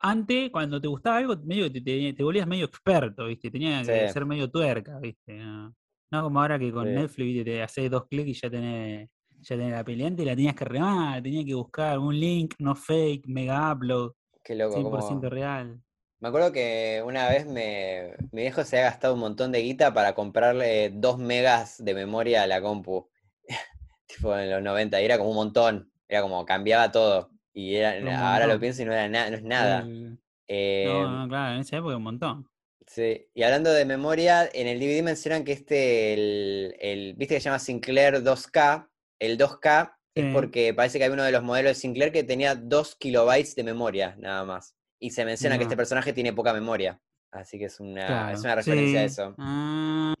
[0.00, 3.50] antes, cuando te gustaba algo, medio te, te- te volvías medio experto, ¿viste?
[3.50, 5.36] Tenías que ser medio tuerca, ¿viste?
[5.38, 5.74] No,
[6.10, 6.94] No como ahora que con Sí.
[6.94, 7.44] Netflix ¿viste?
[7.44, 9.08] te haces dos clics y ya tenés,
[9.40, 12.74] ya tenés la peleante y la tenías que remar, tenías que buscar un link, no
[12.74, 14.74] fake, mega upload, Qué loco.
[14.74, 15.80] 100% cómo- real.
[16.22, 19.94] Me acuerdo que una vez me, mi viejo se había gastado un montón de guita
[19.94, 23.08] para comprarle dos megas de memoria a la compu.
[24.06, 25.90] tipo en los 90, y era como un montón.
[26.08, 27.30] Era como cambiaba todo.
[27.52, 29.80] Y era, ahora lo pienso y no era nada, no es nada.
[29.80, 30.18] El-
[30.52, 32.48] Eh, no, no, claro, en esa época un montón.
[32.86, 37.40] Sí, y hablando de memoria, en el DVD mencionan que este, el, el- viste que
[37.40, 38.88] se llama Sinclair 2K,
[39.20, 40.22] el 2K Sí.
[40.22, 43.54] es porque parece que hay uno de los modelos de Sinclair que tenía 2 kilobytes
[43.54, 44.74] de memoria, nada más.
[44.98, 47.00] Y se menciona que este personaje tiene poca memoria.
[47.30, 49.34] Así que es una, Claro, es una referencia a eso.
[49.38, 50.14] Ah,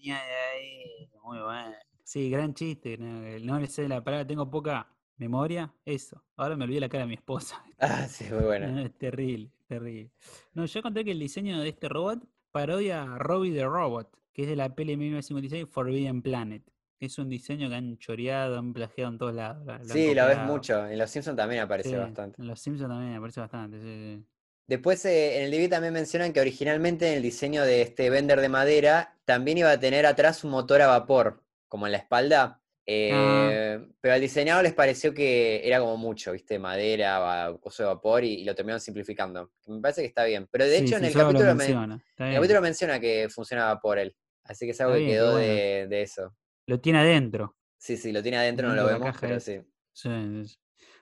[1.24, 1.74] muy bueno.
[2.04, 2.96] Sí, gran chiste.
[2.98, 4.86] No, no le sé la palabra, tengo poca
[5.20, 5.72] memoria.
[5.84, 6.22] Eso.
[6.36, 7.62] Ahora me olvidé la cara de mi esposa.
[7.78, 8.66] Ah, sí, muy bueno.
[8.72, 10.10] No, es terrible, terrible.
[10.54, 14.42] No, yo conté que el diseño de este robot parodia a Robbie the Robot, que
[14.42, 16.62] es de la peli de 1956 Forbidden Planet.
[16.98, 19.64] Es un diseño que han choreado, han plagiado en todos lados.
[19.66, 20.86] la- Sí, lo ves mucho.
[20.86, 22.42] En Los Simpsons también aparece Sí, bastante.
[22.42, 23.80] En Los Simpsons también aparece bastante.
[23.80, 24.26] sí, sí.
[24.66, 28.40] Después eh, en el DVD también mencionan que originalmente en el diseño de este Bender
[28.40, 32.59] de madera también iba a tener atrás un motor a vapor, como en la espalda.
[32.92, 36.58] Eh, Pero al diseñador les pareció que era como mucho, ¿viste?
[36.58, 39.52] Madera, coso de vapor y, y lo terminaron simplificando.
[39.66, 40.48] Me parece que está bien.
[40.50, 43.80] Pero de Sí, hecho sí, en el lo capítulo, men- menciona, el capítulo que funcionaba
[43.80, 44.14] por él.
[44.44, 45.46] Así que es algo Está que bien, quedó bueno.
[45.46, 46.36] de, de eso.
[46.66, 47.56] Lo tiene adentro.
[47.78, 49.60] Sí, sí, lo tiene adentro, no lo vemos, pero sí.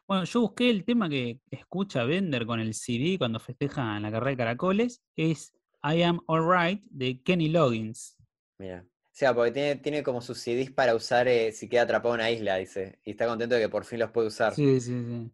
[0.07, 4.11] Bueno, yo busqué el tema que escucha Bender con el CD cuando festeja en la
[4.11, 5.03] carrera de caracoles.
[5.16, 8.16] Es I Am Alright de Kenny Loggins.
[8.59, 8.85] Mira.
[9.18, 12.31] Sea, porque tiene, tiene como sus CDs para usar eh, si queda atrapado en una
[12.31, 12.98] isla, dice.
[13.04, 14.54] Y está contento de que por fin los puede usar.
[14.54, 15.31] Sí, sí, sí.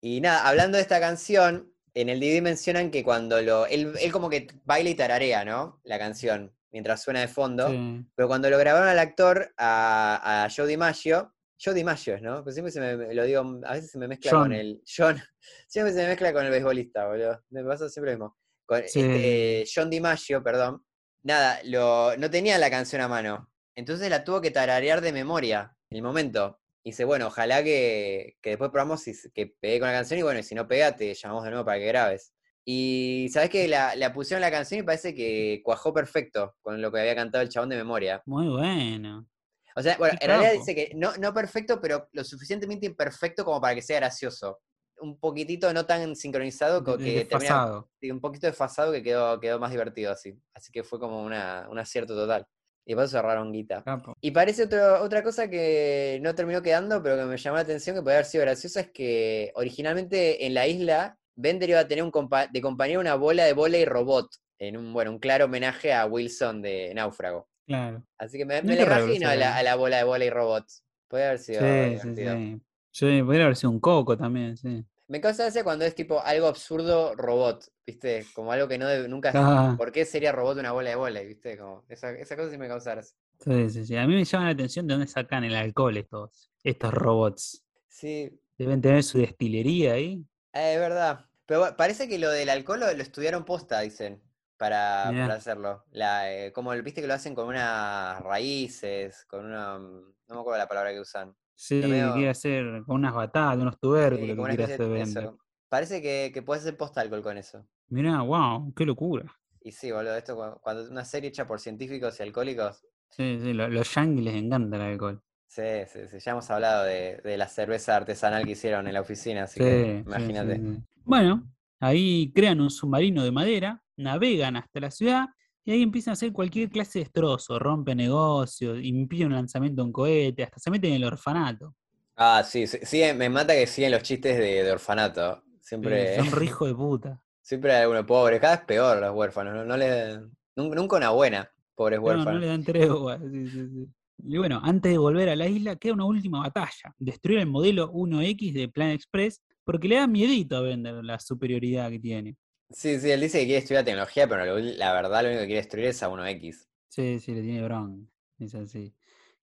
[0.00, 3.66] Y nada, hablando de esta canción, en el DVD mencionan que cuando lo.
[3.66, 5.80] Él, él como que baila y tararea, ¿no?
[5.84, 7.68] La canción, mientras suena de fondo.
[7.68, 8.04] sí.
[8.16, 12.42] Pero cuando lo grabaron al actor, a, a Joe DiMaggio, Joe DiMaggio, ¿no?
[12.42, 14.42] Pues siempre se me lo digo, a veces se me mezcla John.
[14.42, 14.82] con el.
[14.96, 15.22] John.
[15.68, 17.42] Siempre se me mezcla con el beisbolista, boludo.
[17.50, 18.36] Me pasa siempre lo mismo.
[18.66, 19.00] Con Sí.
[19.00, 20.84] este, John DiMaggio, perdón.
[21.22, 23.50] Nada, lo, no tenía la canción a mano.
[23.74, 26.58] Entonces la tuvo que tararear de memoria en el momento.
[26.84, 30.22] Y dice, bueno, ojalá que, que después probamos si, que pegue con la canción y
[30.22, 32.32] bueno, y si no pega, te llamamos de nuevo para que grabes.
[32.64, 36.92] Y sabes que la, la pusieron la canción y parece que cuajó perfecto con lo
[36.92, 38.22] que había cantado el chabón de memoria.
[38.26, 39.26] Muy bueno.
[39.74, 43.44] O sea, bueno, Qué en realidad dice que no, no perfecto, pero lo suficientemente imperfecto
[43.44, 44.60] como para que sea gracioso.
[45.02, 50.12] Un poquitito no tan sincronizado que termina un poquito desfasado que quedó, quedó más divertido
[50.12, 50.38] así.
[50.54, 52.46] Así que fue como una, un acierto total.
[52.86, 53.82] Y por eso cerraron guita.
[53.84, 54.14] Capo.
[54.20, 57.94] Y parece otro- otra cosa que no terminó quedando, pero que me llamó la atención,
[57.96, 62.04] que puede haber sido graciosa, es que originalmente en la isla, Bender iba a tener
[62.04, 65.46] un compa- de compañero una bola de bola y robot, en un, bueno, un claro
[65.46, 67.48] homenaje a Wilson de Náufrago.
[67.66, 68.02] Claro.
[68.18, 70.30] Así que me, No me la imagino a la, a la bola de bola y
[70.30, 70.64] robot.
[71.08, 72.60] Puede haber sido Sí, sí, sí.
[72.94, 74.84] Sí, podría haber sido un coco también, sí.
[75.08, 78.26] Me causa gracia cuando es tipo algo absurdo robot, ¿viste?
[78.34, 79.32] Como algo que no debe- nunca...
[79.34, 81.20] Ah, ¿Por qué sería robot una bola de bola?
[81.20, 81.58] ¿Viste?
[81.58, 83.16] Como esa, esa cosa sí me causa gracia.
[83.40, 83.96] sí, sí, sí.
[83.96, 87.62] A mí me llama la atención de dónde sacan el alcohol estos, estos robots.
[87.88, 90.24] Sí, Deben tener su destilería ahí.
[90.52, 91.26] Eh, Es verdad.
[91.46, 94.22] Pero parece que lo del alcohol lo, lo estudiaron posta, dicen,
[94.56, 95.84] para, para hacerlo.
[95.90, 99.78] La, eh, como el- viste que lo hacen con unas raíces, con una.
[99.78, 101.34] mm, No me acuerdo la palabra que usan.
[101.54, 105.30] Sí, medio- quiere hacer unas batatas, unos Sí, tubérculos como que hacer vender.
[105.68, 107.66] Parece que, que puedes hacer posta alcohol con eso.
[107.88, 109.32] Mirá, wow, qué locura.
[109.62, 112.82] Y sí, boludo, esto cu- cuando una serie hecha por científicos y alcohólicos.
[113.10, 115.22] Sí, sí, lo- los yankees les encanta el alcohol.
[115.46, 119.02] Sí, sí, sí, ya hemos hablado de, de la cerveza artesanal que hicieron en la
[119.02, 120.56] oficina, así Sí, que sí, sí, imagínate.
[120.56, 120.82] sí.
[121.04, 121.46] Bueno,
[121.78, 125.26] ahí crean un submarino de madera, navegan hasta la ciudad
[125.64, 129.86] y ahí empiezan a hacer cualquier clase de destrozo, rompen negocios, impiden un lanzamiento de
[129.86, 131.74] un cohete, hasta se meten en el orfanato.
[132.16, 135.42] Ah, sí, sí, sí, me mata que siguen los chistes de, de orfanato.
[135.60, 136.16] Siempre.
[136.16, 137.22] Son re hijo de puta.
[137.42, 141.98] Siempre hay alguno pobre, cada vez peor los huérfanos, no, no nunca una buena, pobres
[141.98, 142.40] No, no huérfanos.
[142.40, 143.18] le dan tregua.
[143.18, 143.88] sí, sí, sí.
[144.24, 146.94] Y bueno, antes de volver a la isla, queda una última batalla.
[146.98, 151.90] Destruir el modelo 1X de Plan Express, porque le da miedito a vender la superioridad
[151.90, 152.36] que tiene.
[152.72, 155.46] Sí, sí, él dice que quiere estudiar tecnología, pero lo- la verdad lo único que
[155.46, 156.68] quiere destruir es a 1X.
[156.88, 158.06] Sí, sí, le tiene bronca.
[158.38, 158.94] Es así.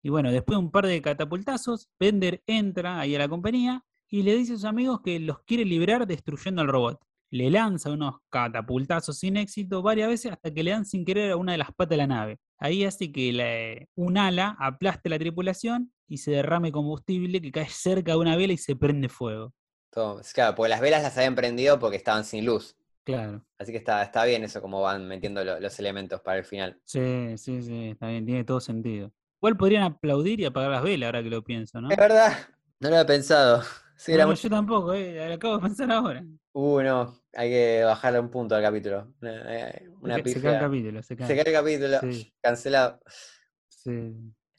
[0.02, 4.24] Y bueno, después de un par de catapultazos, Bender entra ahí a la compañía y
[4.24, 7.00] le dice a sus amigos que los quiere liberar destruyendo al robot.
[7.32, 11.36] Le lanza unos catapultazos sin éxito varias veces hasta que le dan sin querer a
[11.38, 12.40] una de las patas de la nave.
[12.58, 17.70] Ahí hace que la- un ala aplaste la tripulación y se derrame combustible que cae
[17.70, 19.54] cerca de una vela y se prende fuego.
[19.92, 22.76] Todo, claro, porque las velas las habían prendido porque estaban sin luz.
[23.14, 23.46] Claro.
[23.58, 26.80] Así que está, está bien eso como van metiendo lo- los elementos para el final.
[26.86, 29.12] Sí, sí, sí, está bien, tiene todo sentido.
[29.42, 31.90] Igual podrían aplaudir y apagar las velas ahora que lo pienso, ¿no?
[31.90, 32.34] Es verdad,
[32.80, 33.64] no lo había pensado.
[33.96, 36.24] Sí, era No, muy- yo tampoco, eh, lo acabo de pensar ahora.
[36.54, 39.14] Uh, no, hay que bajarle un punto al capítulo.
[39.22, 41.28] Una, eh, una se, se cae el capítulo, se cae.
[41.28, 42.34] Se cae el capítulo, Sí.
[42.42, 43.00] cancelado.
[43.68, 43.92] Sí.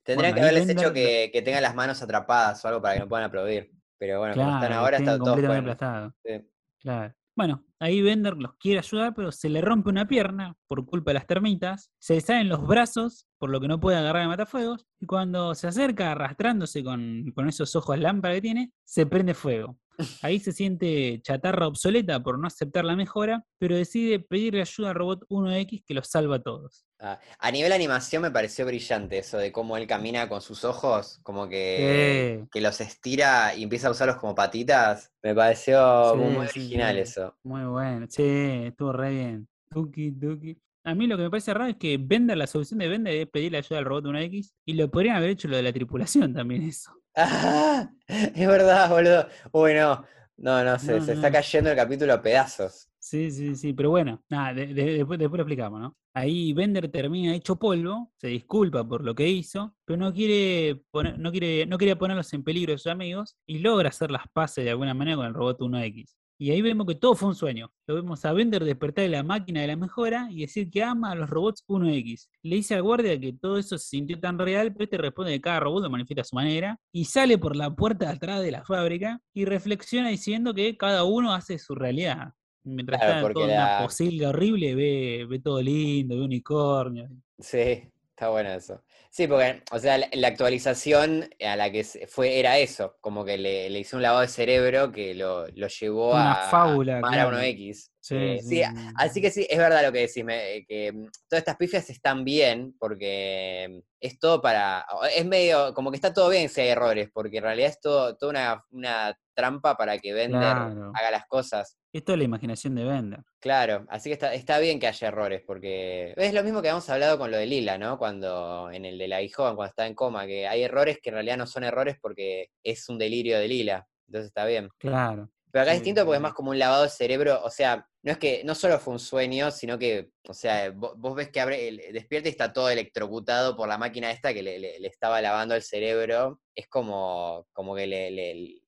[0.03, 3.01] Tendrían Bueno, que haberles hecho que, que tengan las manos atrapadas o algo para que
[3.01, 3.71] no puedan aplaudir.
[3.99, 5.73] Pero bueno, como están Claro, ahora, estén está todo completamente bueno.
[5.73, 6.15] aplastados.
[6.25, 6.51] Sí.
[6.79, 7.15] Claro.
[7.37, 11.15] Bueno, ahí Bender los quiere ayudar, pero se le rompe una pierna por culpa de
[11.15, 11.91] las termitas.
[11.99, 14.87] Se le salen los brazos, por lo que no puede agarrar el matafuegos.
[15.01, 19.79] Y cuando se acerca arrastrándose con, con esos ojos lámpara que tiene, se prende fuego.
[20.23, 24.95] Ahí se siente chatarra obsoleta por no aceptar la mejora, pero decide pedirle ayuda al
[24.95, 26.87] robot 1X que los salva a todos.
[27.03, 31.19] Ah, a nivel animación me pareció brillante eso de cómo él camina con sus ojos,
[31.23, 32.49] como que, Sí.
[32.51, 35.11] que los estira y empieza a usarlos como patitas.
[35.23, 37.01] Me pareció muy, Sí, muy sí, original sí.
[37.03, 37.37] eso.
[37.43, 37.70] Muy bueno,
[38.09, 39.49] sí, estuvo re bien.
[39.71, 40.57] Tuki, tuki.
[40.85, 43.29] A mí lo que me parece raro es que Bender, la solución de Bender es
[43.29, 46.63] pedirle ayuda al robot 1X y lo podrían haber hecho lo de la tripulación también
[46.63, 46.93] eso.
[47.17, 47.91] ¡Ah!
[48.09, 49.29] Es verdad, boludo.
[49.53, 50.05] Uy, no.
[50.39, 52.89] No, no sé, No, se está cayendo el capítulo a pedazos.
[52.99, 55.97] Sí, sí, sí, pero bueno, nada, de- de- después, después lo explicamos, ¿no?
[56.15, 61.19] Ahí Bender termina hecho polvo, se disculpa por lo que hizo, pero no quiere, poner,
[61.19, 64.65] no quiere, no quería ponerlos en peligro a sus amigos y logra hacer las paces
[64.65, 66.17] de alguna manera con el robot 1X.
[66.43, 67.71] Y ahí vemos que todo fue un sueño.
[67.87, 71.11] Lo vemos a Bender despertar de la máquina de la mejora y decir que ama
[71.11, 72.31] a los robots 1X.
[72.43, 75.41] Le dice al guardia que todo eso se sintió tan real, pero este responde que
[75.43, 78.53] cada robot lo manifiesta a su manera y sale por la puerta de atrás de
[78.53, 82.33] la fábrica y reflexiona diciendo que cada uno hace su realidad.
[82.65, 87.07] Mientras Claro, está en una la- posilga horrible, ve, ve todo lindo, ve unicornio.
[87.39, 87.83] Sí,
[88.21, 88.83] Está bueno eso.
[89.09, 93.25] Sí, porque, o sea, la, la actualización a la que se fue era eso, como
[93.25, 97.01] que le, le hizo un lavado de cerebro que lo, lo llevó Una a fábula,
[97.01, 97.23] claro.
[97.23, 97.91] a uno X.
[98.11, 98.63] Sí, Eh, sí, sí,
[98.97, 99.21] así sí.
[99.23, 102.25] que sí, es verdad lo que decís, me- eh, que mm, todas estas pifias están
[102.25, 107.09] bien, porque es todo para, es medio, como que está todo bien si hay errores,
[107.13, 110.93] porque en realidad es todo, toda una, una trampa para que Bender Claro.
[110.95, 111.79] haga las cosas.
[111.93, 113.21] Esto es la imaginación de Bender.
[113.41, 116.91] Claro, así que está, está bien que haya errores, porque es lo mismo que habíamos
[116.91, 117.97] hablado con lo de Lila, ¿no?
[117.97, 121.15] Cuando en el de la joven, cuando está en coma, que hay errores que en
[121.15, 124.69] realidad no son errores porque es un delirio de Lila, entonces está bien.
[124.79, 125.31] Claro.
[125.53, 128.13] Pero acá es distinto porque es más como un lavado de cerebro, o sea, no
[128.13, 131.41] es que no solo fue un sueño, sino que, o sea, vo- vos, ves que
[131.41, 134.89] abre, el- despierta y está todo electrocutado por la máquina esta que le, le- le
[134.89, 136.41] estaba lavando el cerebro.
[136.55, 138.61] Es como, como que le, le-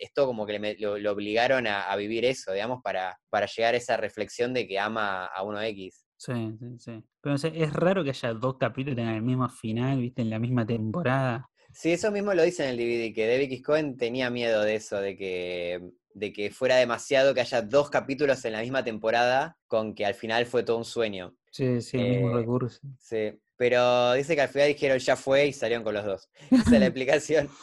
[0.00, 3.74] esto como que le lo, lo obligaron a, a vivir eso, digamos, para, para llegar
[3.74, 6.04] a esa reflexión de que ama a uno X.
[6.16, 7.04] Sí, sí, sí.
[7.20, 10.30] Pero no sé, es raro que haya dos capítulos tengan el mismo final, viste, en
[10.30, 11.48] la misma temporada.
[11.72, 13.62] Sí, eso mismo lo dice en el DVD, que David X.
[13.62, 15.80] Cohen tenía miedo de eso, de que,
[16.14, 20.14] de que fuera demasiado que haya dos capítulos en la misma temporada con que al
[20.14, 21.34] final fue todo un sueño.
[21.50, 22.80] Sí, sí, el mismo Eh, recurso.
[22.98, 26.28] Sí, pero dice que al final dijeron ya fue y salieron con los dos.
[26.50, 27.48] Esa es la explicación.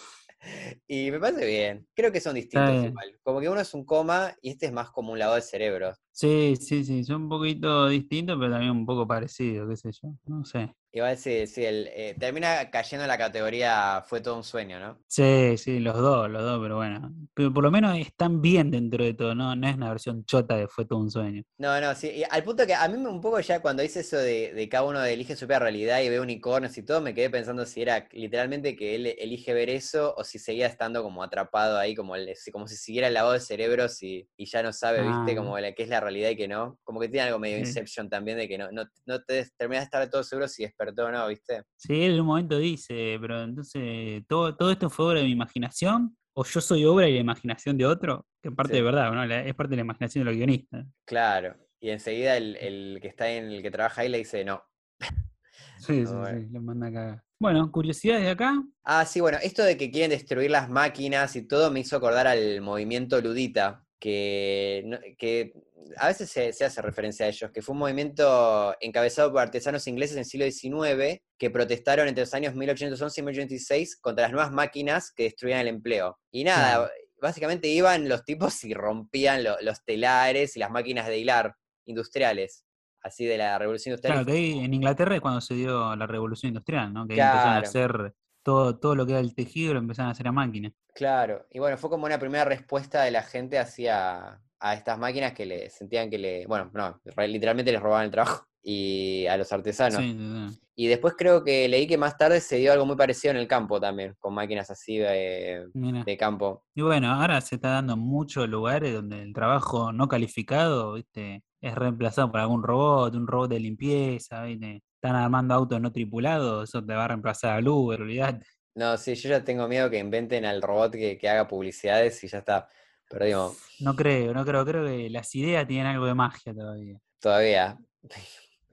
[0.88, 1.88] Y me parece bien.
[1.96, 3.20] Creo que son distintos igual.
[3.24, 5.94] Como que uno es un coma y este es más como un lavado de cerebro.
[6.20, 10.10] Sí, sí, sí, son un poquito distintos, pero también un poco parecidos, qué sé yo.
[10.26, 10.74] No sé.
[10.92, 14.98] Igual sí, sí, el, eh, termina cayendo en la categoría fue todo un sueño, ¿no?
[15.08, 17.14] Sí, sí, los dos, los dos, pero bueno.
[17.36, 19.56] Pero por lo menos están bien dentro de todo, ¿no?
[19.56, 21.44] No es una versión chota de Fue todo un sueño.
[21.60, 22.10] No, no, sí.
[22.10, 24.84] y al punto que a mí un poco ya cuando dice eso de, de cada
[24.84, 28.08] uno elige su propia realidad y ve unicornios y todo, me quedé pensando si era
[28.12, 32.36] literalmente que él elige ver eso o si seguía estando como atrapado ahí, como, el-
[32.36, 35.32] si- como si siguiera el lavado de cerebros y, y ya no sabe, ¿viste?
[35.32, 35.36] Ah.
[35.36, 36.80] Como la, qué es la realidad y que no.
[36.84, 37.58] Como que tiene algo medio.
[37.60, 41.06] Inception también de que no, no, no te terminas de estar todo seguro si despertó
[41.06, 41.64] o no, ¿viste?
[41.76, 45.32] Sí, él en un momento dice, pero entonces, ¿todo, todo esto fue obra de mi
[45.32, 46.18] imaginación?
[46.34, 48.26] ¿O yo soy obra y la imaginación de otro?
[48.42, 48.78] Que en parte Sí.
[48.78, 49.24] de verdad, ¿no?
[49.24, 50.86] Es parte de la imaginación de los guionistas.
[51.06, 51.56] Claro.
[51.80, 54.62] Y enseguida el, el que está en el que trabaja ahí le dice no.
[55.80, 56.40] Sí, sí, bueno.
[56.42, 57.24] sí, lo manda a cagar.
[57.40, 58.64] Bueno, curiosidades de acá.
[58.84, 62.26] Ah, sí, bueno, esto de que quieren destruir las máquinas y todo me hizo acordar
[62.28, 65.54] al movimiento ludita, que, que
[65.98, 69.88] a veces se, se hace referencia a ellos, que fue un movimiento encabezado por artesanos
[69.88, 74.32] ingleses en el siglo XIX que protestaron entre los años 1811 y 1816 contra las
[74.32, 76.18] nuevas máquinas que destruían el empleo.
[76.32, 76.92] Y nada, Claro.
[77.22, 81.56] básicamente iban los tipos y rompían lo- los telares y las máquinas de hilar
[81.86, 82.66] industriales,
[83.02, 84.24] así de la revolución industrial.
[84.24, 87.08] Claro, que ahí en Inglaterra es cuando se dio la revolución industrial, ¿no?
[87.08, 87.68] Que ahí empezaron a Claro.
[87.68, 88.14] hacer
[88.48, 90.72] todo, todo lo que era el tejido, lo empezaron a hacer a máquina.
[90.94, 95.34] Claro, y bueno, fue como una primera respuesta de la gente hacia a estas máquinas
[95.34, 99.52] que le sentían que le, bueno, no, literalmente les robaban el trabajo y a los
[99.52, 100.00] artesanos.
[100.00, 100.62] Sí, sí, sí.
[100.76, 103.50] Y después creo que leí que más tarde se dio algo muy parecido en el
[103.50, 106.64] campo también, con máquinas así de, de campo.
[106.74, 111.44] Y bueno, ahora se está dando muchos lugares donde el trabajo no calificado, ¿viste?
[111.62, 114.84] Es reemplazado por algún robot, un robot de limpieza, ¿viste?
[114.96, 118.46] Están armando autos no tripulados, eso te va a reemplazar al Uber, olvidate.
[118.76, 122.28] No, sí, yo ya tengo miedo que inventen al robot que, que haga publicidades y
[122.28, 122.68] ya está.
[123.10, 127.00] Perdimos No creo, no creo, creo que las ideas tienen algo de magia todavía.
[127.20, 127.78] todavía.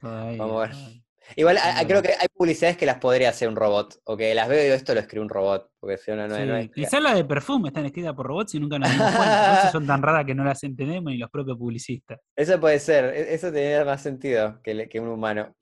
[0.01, 0.77] todavía, Vamos a ver.
[0.77, 1.04] todavía.
[1.37, 1.89] Igual a- a- Bueno.
[1.89, 4.65] creo que hay publicidades que las podría hacer un robot, o que las veo y
[4.65, 7.15] digo, esto lo escribe un robot, porque si no, no, Sí, no es- Quizás las
[7.17, 9.71] de perfume están escritas por robots y nunca nos dimos cuenta.
[9.73, 12.21] Son tan raras que no las entendemos ni los propios publicistas.
[12.37, 15.55] Eso puede ser, e- eso tendría más sentido que, le- que un humano.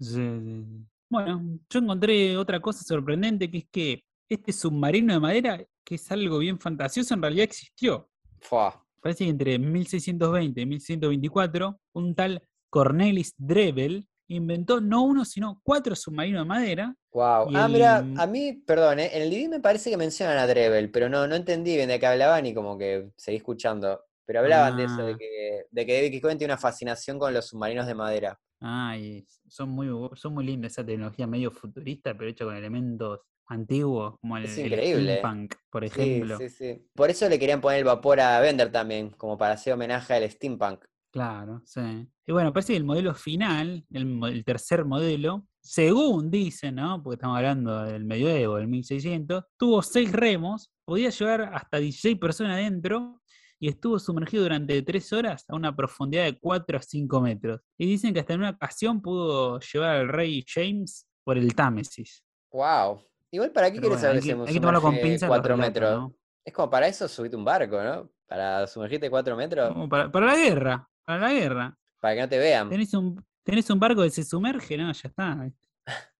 [0.00, 0.64] Sí.
[1.08, 6.10] Bueno, yo encontré otra cosa sorprendente que es que este submarino de madera, que es
[6.10, 8.08] algo bien fantasioso, en realidad existió.
[8.40, 8.84] Fua.
[9.00, 15.94] Parece que entre 1620 y 1624, un tal Cornelis Drebbel inventó no uno, sino cuatro
[15.96, 16.94] submarinos de madera.
[17.12, 17.48] Wow.
[17.54, 20.90] Ah, mira, a mí, perdón, eh, en el DVD me parece que mencionan a Drevel,
[20.90, 24.00] pero no, no entendí bien de qué hablaban y como que seguí escuchando.
[24.26, 25.16] Pero hablaban de eso, de Ah.
[25.18, 26.20] que, de que David.
[26.20, 28.38] Cohen tiene una fascinación con los submarinos de madera.
[28.60, 34.18] Ay, son muy, son muy lindas esa tecnología medio futurista, pero hecha con elementos antiguos,
[34.20, 36.38] como el, el steampunk, por Sí, ejemplo.
[36.38, 36.88] sí, sí.
[36.94, 40.28] Por eso le querían poner el vapor a Bender también, como para hacer homenaje al
[40.28, 40.84] steampunk.
[41.16, 41.80] Claro, sí.
[42.26, 47.02] Y bueno, parece que el modelo final, el, tercer modelo, según dicen, ¿no?
[47.02, 52.56] Porque estamos hablando del medioevo, del 1600, tuvo seis remos, podía llevar hasta 16 personas
[52.58, 53.22] adentro
[53.58, 57.62] y estuvo sumergido durante tres horas a una profundidad de 4 a 5 metros.
[57.78, 62.22] Y dicen que hasta en una ocasión pudo llevar al rey James por el Támesis.
[62.52, 63.02] Wow.
[63.30, 65.82] Igual, ¿para qué quieres saber hay si hay que tomarlo con pinzas los cuatro relatos,
[65.82, 65.98] metros?
[65.98, 66.14] ¿no?
[66.44, 68.10] Es como para eso subirte un barco, ¿no?
[68.26, 71.78] Para sumergirte cuatro metros, Como para, para la guerra, para la guerra.
[72.00, 72.68] para que no te vean.
[72.68, 75.50] Tenés un, tenés un barco que se sumerge, no, ya está.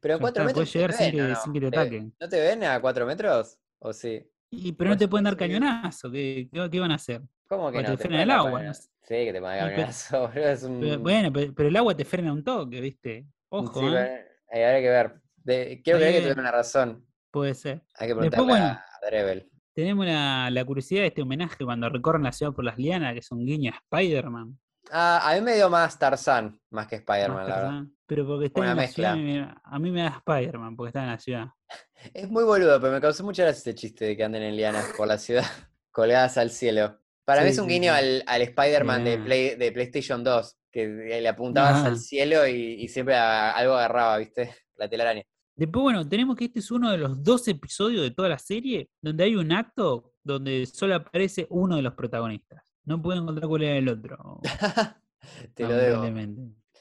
[0.00, 0.72] Pero en Ya 4 está, metros.
[0.72, 1.36] te llegar sin que- ¿o no?
[1.36, 2.14] sin que te ¿Te- ataquen.
[2.20, 3.58] ¿No te ven a 4 metros?
[3.80, 4.30] ¿O sí?
[4.50, 7.20] Y, pero no te pueden dar cañonazo, ¿qué, qué, qué van a hacer?
[7.48, 7.90] ¿Cómo que no?
[7.90, 8.74] te frena pueden el agua.
[8.74, 10.80] Sí, que te pueden pero- cañonazo, boludo, es un...
[10.80, 13.26] Pero, bueno, pero, pero el agua te frena un toque, ¿viste?
[13.48, 14.26] Ojo, Sí, ¿eh?
[14.52, 15.20] eh, habrá que ver.
[15.36, 17.04] De- quiero Hay creer que tuviera una razón.
[17.30, 17.82] Puede ser.
[17.96, 18.80] Hay que Después, preguntarle bueno.
[18.80, 19.50] a Drevel.
[19.74, 23.18] Tenemos la, la curiosidad de este homenaje cuando recorren la ciudad por las lianas, que
[23.18, 24.58] es un guiño a Spider-Man.
[24.92, 27.82] Ah, a mí me dio más Tarzán, más que Spider-Man, la verdad.
[28.06, 29.14] Pero porque está Una en la mezcla.
[29.14, 31.46] ciudad, a mí me da Spider-Man, porque está en la ciudad.
[32.14, 34.92] Es muy boludo, pero me causó mucha gracia este chiste de que anden en lianas
[34.96, 35.44] por la ciudad,
[35.90, 37.00] colgadas al cielo.
[37.24, 37.98] Para mí es un sí, guiño sí.
[37.98, 39.18] al, al Spider-Man de.
[39.18, 41.86] Play, de PlayStation 2, que le apuntabas Ajá.
[41.86, 44.54] al cielo y, y siempre a- algo agarraba, ¿viste?
[44.76, 45.22] La telaraña.
[45.56, 48.90] Después, bueno, tenemos que este es uno de los dos episodios de toda la serie
[49.00, 52.62] donde hay un acto donde solo aparece uno de los protagonistas.
[52.84, 54.40] No puedo encontrar cuál era el otro.
[55.54, 56.02] Te lo debo.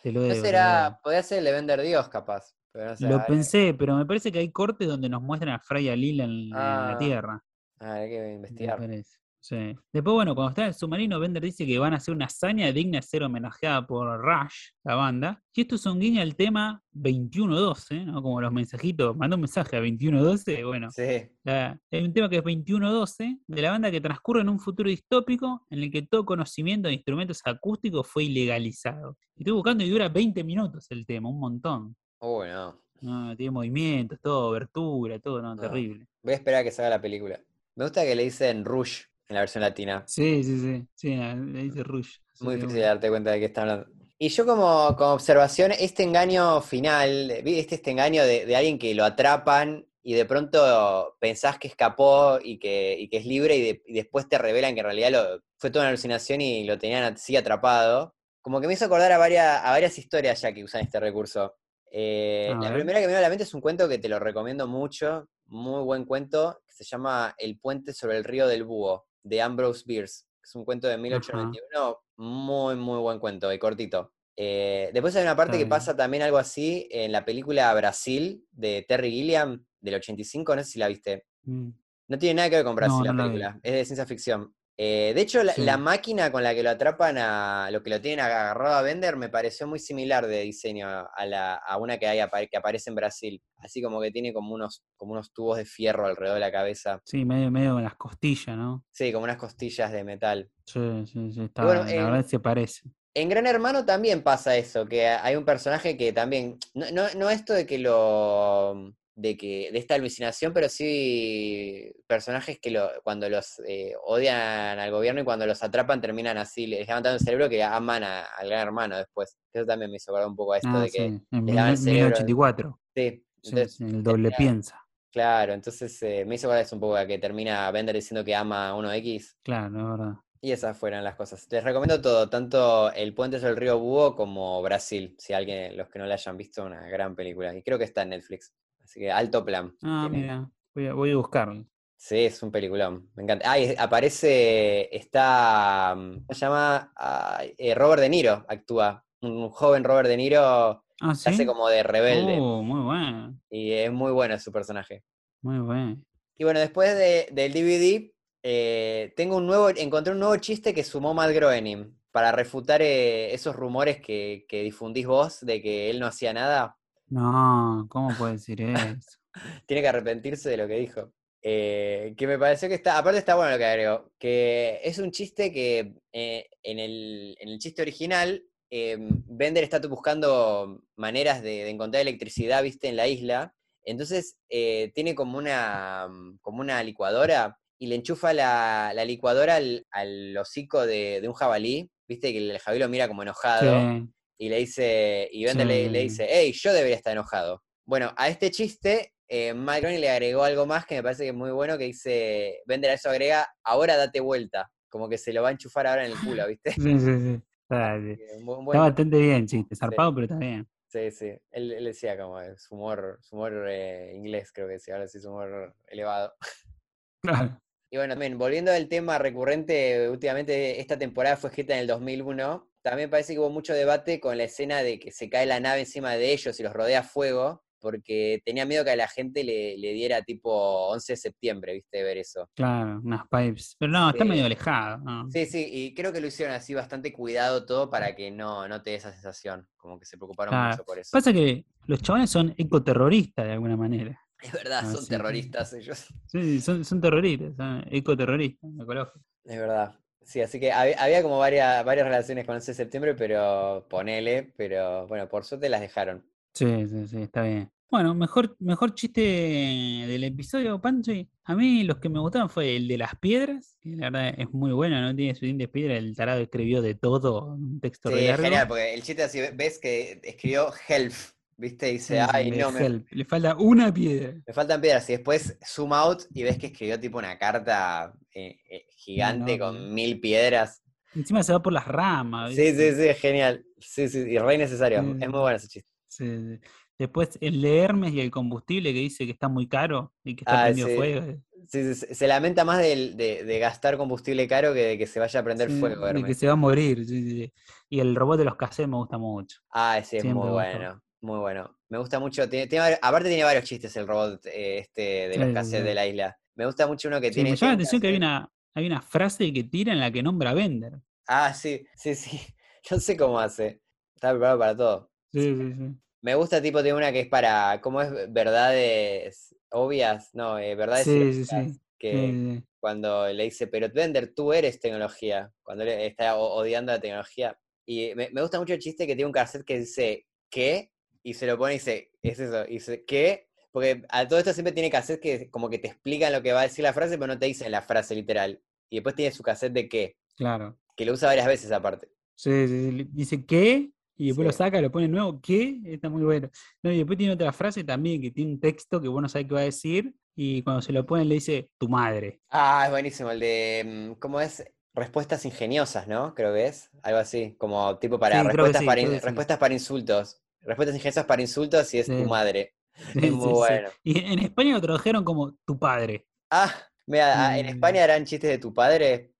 [0.01, 0.41] Te lo debo.
[0.41, 2.53] será, podría ser el de Vender Dios, capaz.
[2.71, 5.89] Pero Lo pensé, pero me parece que hay cortes donde nos muestran a Fray y
[5.89, 7.43] a Lila en, en Ah, la Tierra.
[7.79, 8.77] a ver, hay que me investigar.
[8.79, 9.17] parece.
[9.45, 9.75] Sí.
[9.91, 12.71] Después, bueno, cuando está en el submarino, Bender dice que van a hacer una hazaña
[12.71, 15.43] digna de ser homenajeada por Rush, la banda.
[15.53, 18.21] Y esto es un guiño al tema 2112, ¿no?
[18.21, 19.17] Como los mensajitos.
[19.17, 20.63] Mandó un mensaje a 2112.
[20.63, 21.29] Bueno, Sí.
[21.43, 24.89] la- hay un tema que es 2112 de la banda que transcurre en un futuro
[24.89, 29.17] distópico en el que todo conocimiento de instrumentos acústicos fue ilegalizado.
[29.35, 31.97] Estoy buscando y dura 20 minutos el tema, un montón.
[32.21, 32.81] Uy, no.
[33.01, 35.61] No, tiene movimientos, todo, abertura, todo, no, No.
[35.61, 36.07] terrible.
[36.21, 37.41] Voy a esperar a que salga la película.
[37.75, 39.01] Me gusta que le dicen Rush
[39.33, 40.03] en la versión latina.
[40.07, 42.17] Sí, sí, sí, sí, le dice Rush.
[42.39, 43.87] Muy difícil de darte cuenta de qué está hablando.
[44.17, 48.93] Y yo como, como observación, este engaño final, ¿viste este engaño de, de alguien que
[48.95, 53.61] lo atrapan y de pronto pensás que escapó y que, y que es libre y,
[53.61, 56.77] de- y después te revelan que en realidad lo- fue toda una alucinación y lo
[56.77, 58.15] tenían así atrapado?
[58.41, 61.55] Como que me hizo acordar a varias, a varias historias ya que usan este recurso.
[61.91, 64.19] Eh, la primera que me viene a la mente es un cuento que te lo
[64.19, 69.05] recomiendo mucho, muy buen cuento, que se llama El puente sobre el río del búho,
[69.23, 70.25] de Ambrose Bierce.
[70.43, 74.11] Es un cuento de 1891, muy, muy buen cuento y cortito.
[74.35, 78.83] Eh, después hay una parte que pasa también algo así en la película Brasil de
[78.87, 81.25] Terry Gilliam del 85, no sé si la viste.
[81.43, 81.69] Mm.
[82.07, 83.29] No tiene nada que ver con Brasil No, la no la vi.
[83.33, 84.53] película, es de ciencia ficción.
[84.77, 85.61] Eh, de hecho, la, Sí.
[85.63, 89.17] la máquina con la que lo atrapan a lo que lo tienen agarrado a vender
[89.17, 92.19] me pareció muy similar de diseño a, la, a una que hay
[92.49, 93.41] que aparece en Brasil.
[93.57, 96.99] Así como que tiene como unos, como unos tubos de fierro alrededor de la cabeza.
[97.05, 98.83] Sí, medio, medio las costillas, ¿no?
[98.91, 100.49] Sí, como unas costillas de metal.
[100.65, 102.81] Sí, sí, sí, está, bueno, la en- verdad se parece.
[103.15, 107.29] En Gran Hermano también pasa eso, que hay un personaje que también, no, no, no
[107.29, 113.29] esto de que lo, de que, de esta alucinación, pero sí personajes que lo, cuando
[113.29, 117.49] los eh, odian al gobierno y cuando los atrapan terminan así, les levantando el cerebro
[117.49, 119.37] que aman a- al Gran Hermano después.
[119.53, 121.39] Eso también me hizo acordar un poco a esto Ah, de sí, que, en le
[121.41, 122.05] mil- daban el cerebro.
[122.17, 122.79] 1984.
[122.95, 124.79] sí, Sí, entonces, sí, el doble termina- piensa.
[125.11, 128.33] claro, entonces eh, me hizo acordar eso un poco a que termina Bender diciendo que
[128.35, 129.37] ama a 1X.
[129.43, 130.13] Claro, es verdad.
[130.41, 131.45] Y esas fueron las cosas.
[131.51, 135.87] Les recomiendo todo, tanto El Puente sobre el Río Búho como Brasil, si alguien, los
[135.89, 137.55] que no la hayan visto, una gran película.
[137.55, 138.53] Y creo que está en Netflix.
[138.83, 139.73] Así que alto plan.
[139.83, 141.65] Ah, Tiene- mira, voy a, voy a buscarlo.
[141.95, 143.09] Sí, es un peliculón.
[143.15, 143.49] Me encanta.
[143.49, 146.91] Ah, y aparece, está, mm, ¿cómo se llama?
[146.97, 149.05] Ah, eh, Robert De Niro actúa.
[149.21, 152.37] Un joven Robert De Niro Ah, se hace como de rebelde.
[152.39, 155.03] Oh, muy bueno, Y es muy bueno su personaje.
[155.41, 156.01] muy bueno.
[156.37, 158.13] Y bueno, después de- del DVD,
[158.43, 163.33] eh, tengo un nuevo, encontré un nuevo chiste que sumó Matt Groening para refutar eh,
[163.33, 166.77] esos rumores que, que difundís vos de que él no hacía nada.
[167.13, 169.19] No, ¿cómo puede decir eso?
[169.67, 171.13] Tiene que arrepentirse de lo que dijo.
[171.43, 175.11] Eh, que me pareció que está, aparte está bueno lo que agregó, que es un
[175.11, 181.65] chiste que eh, en, el, en el chiste original, eh, Bender está buscando maneras de,
[181.65, 183.53] de encontrar electricidad, viste, en la isla.
[183.85, 186.07] Entonces eh, tiene como una,
[186.41, 191.35] como una licuadora y le enchufa la, la licuadora al, al hocico de, de un
[191.35, 194.09] jabalí, viste, que el jabalí lo mira como enojado Sí,
[194.43, 197.63] y le dice, y Bender le, dice, hey, yo debería estar enojado.
[197.85, 201.35] Bueno, a este chiste, eh, Groening le agregó algo más que me parece que es
[201.35, 205.43] muy bueno, que dice, Bender a eso agrega, ahora date vuelta, como que se lo
[205.43, 206.71] va a enchufar ahora en el culo, ¿viste?
[206.73, 207.41] sí, sí, sí.
[207.69, 207.75] Sí.
[207.77, 210.67] Eh, Está bastante bien, chiste, zarpado, pero está bien.
[210.87, 214.73] sí, sí, él, él decía como eh, su humor, su humor eh, inglés, creo que
[214.73, 216.33] decía, ahora sí, su humor elevado.
[217.25, 217.57] Claro.
[217.89, 222.67] Y bueno, también, volviendo al tema recurrente, últimamente esta temporada fue escrita en el 2001,
[222.83, 225.79] también parece que hubo mucho debate con la escena de que se cae la nave
[225.81, 229.77] encima de ellos y los rodea fuego, porque tenía miedo que a la gente le,
[229.77, 232.01] le diera tipo 11 de septiembre, ¿viste?
[232.01, 232.49] Ver eso.
[232.55, 233.75] Claro, unas pipes.
[233.77, 234.29] Pero no, está Sí.
[234.29, 234.99] medio alejado.
[234.99, 235.29] ¿no?
[235.29, 238.81] Sí, sí, y creo que lo hicieron así bastante cuidado todo para que no, no
[238.81, 240.69] te dé esa sensación, como que se preocuparon Claro.
[240.71, 241.09] mucho por eso.
[241.11, 244.17] Pasa que los chavales son ecoterroristas de alguna manera.
[244.41, 245.99] Es verdad, Ah, son sí, terroristas ellos.
[246.27, 249.21] Sí, sí, son, son terroristas, son ecoterroristas, ecológicos.
[249.45, 249.99] Es verdad.
[250.25, 254.53] Sí, así que hab- había, como varias, varias relaciones con 11 de septiembre, pero ponele,
[254.57, 256.25] pero bueno, por suerte las dejaron.
[256.53, 257.69] Sí, sí, sí, está bien.
[257.89, 261.29] Bueno, mejor, mejor chiste del episodio, Panchi.
[261.45, 264.49] A mí los que me gustaban fue el de las piedras, que la verdad es
[264.51, 268.15] muy bueno, no tiene su de piedra, el tarado escribió de todo, un texto Sí,
[268.15, 268.43] re es largo.
[268.45, 271.13] genial, porque el chiste así, ves que escribió Health,
[271.57, 271.91] ¿viste?
[272.07, 274.41] Sí, dice, sí, ay, no, me, Le falta una piedra.
[274.45, 275.09] me faltan piedras.
[275.09, 279.93] Y después zoom out y ves que escribió tipo una carta eh, eh, gigante con
[279.93, 280.81] mil piedras.
[281.15, 282.51] Encima se va por las ramas.
[282.55, 282.91] Sí, ¿viste?
[282.91, 283.65] sí, sí, es genial.
[283.79, 285.01] Sí, sí, y re necesario.
[285.01, 285.31] Sí, Es sí.
[285.31, 285.89] muy bueno ese chiste.
[286.07, 286.59] Sí, sí.
[286.97, 290.43] Después el de Hermes y el combustible que dice que está muy caro y que
[290.43, 290.95] está Ah, prendido sí.
[290.95, 291.41] fuego.
[291.67, 293.13] Sí, sí, se- lamenta más de,
[293.45, 296.33] de gastar combustible caro que de que se vaya a prender Sí, fuego, de que
[296.33, 296.35] Hermes.
[296.35, 297.05] se va a morir.
[297.05, 297.53] sí, sí, sí.
[297.89, 299.59] Y el robot de los cassettes me gusta mucho.
[299.71, 301.77] Ah, sí, es muy bueno, muy bueno.
[301.89, 302.47] Me gusta mucho.
[302.49, 305.83] Tiene, tiene vari- aparte tiene varios chistes el robot eh, este de los Sí, sí,
[305.83, 306.37] de la isla.
[306.55, 307.51] Me gusta mucho uno que Sí, tiene.
[307.51, 310.21] me llama la atención que hay una, hay una frase que tira en la que
[310.23, 310.93] nombra a Bender.
[311.27, 312.39] Ah, sí, sí, sí.
[312.91, 313.81] No sé cómo hace.
[314.15, 315.11] Está preparado para todo.
[315.31, 315.95] Sí, sí, sí.
[316.21, 317.79] Me gusta, tipo, tiene una que es para.
[317.81, 318.11] ¿Cómo es?
[318.31, 320.29] Verdades obvias.
[320.33, 321.79] No, eh, verdades Sí, sí.
[321.97, 325.51] Que cuando le dice, pero Bender, tú eres tecnología.
[325.63, 327.57] Cuando él está odiando la tecnología.
[327.85, 330.91] Y me, me gusta mucho el chiste que tiene un cassette que dice, ¿qué?
[331.23, 332.65] Y se lo pone y dice, es eso.
[332.67, 333.47] Y dice, ¿qué?
[333.71, 336.59] Porque a todo esto siempre tiene cassette que como que te explican lo que va
[336.59, 338.61] a decir la frase, pero no te dicen la frase literal.
[338.89, 340.77] Y después tiene su cassette de qué, Claro.
[340.95, 342.09] que lo usa varias veces aparte.
[342.35, 343.91] Sí, sí, Dice ¿qué?
[344.15, 345.79] Y después lo saca, lo pone nuevo, ¿qué?
[345.85, 346.49] Está muy bueno.
[346.83, 349.47] No, y después tiene otra frase también que tiene un texto que vos no sabés
[349.47, 350.13] qué va a decir.
[350.35, 352.41] Y cuando se lo pone le dice tu madre.
[352.49, 354.63] Ah, es buenísimo, el de, mm, ¿cómo es?
[354.93, 356.35] Respuestas ingeniosas, ¿no?
[356.35, 359.73] Creo que es, algo así, como tipo para Sí, respuestas, sí, para, in- respuestas para
[359.73, 360.42] insultos.
[360.63, 362.73] Respuestas ingeniosas para insultos y es tu madre.
[363.13, 363.89] Sí, Es muy sí, bueno.
[364.03, 366.27] Y en España lo tradujeron como tu padre.
[366.51, 366.71] Ah,
[367.07, 367.65] mira, ah, en.
[367.65, 369.33] España harán chistes de tu padre.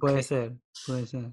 [0.00, 0.54] Puede ser,
[0.86, 1.26] puede ser.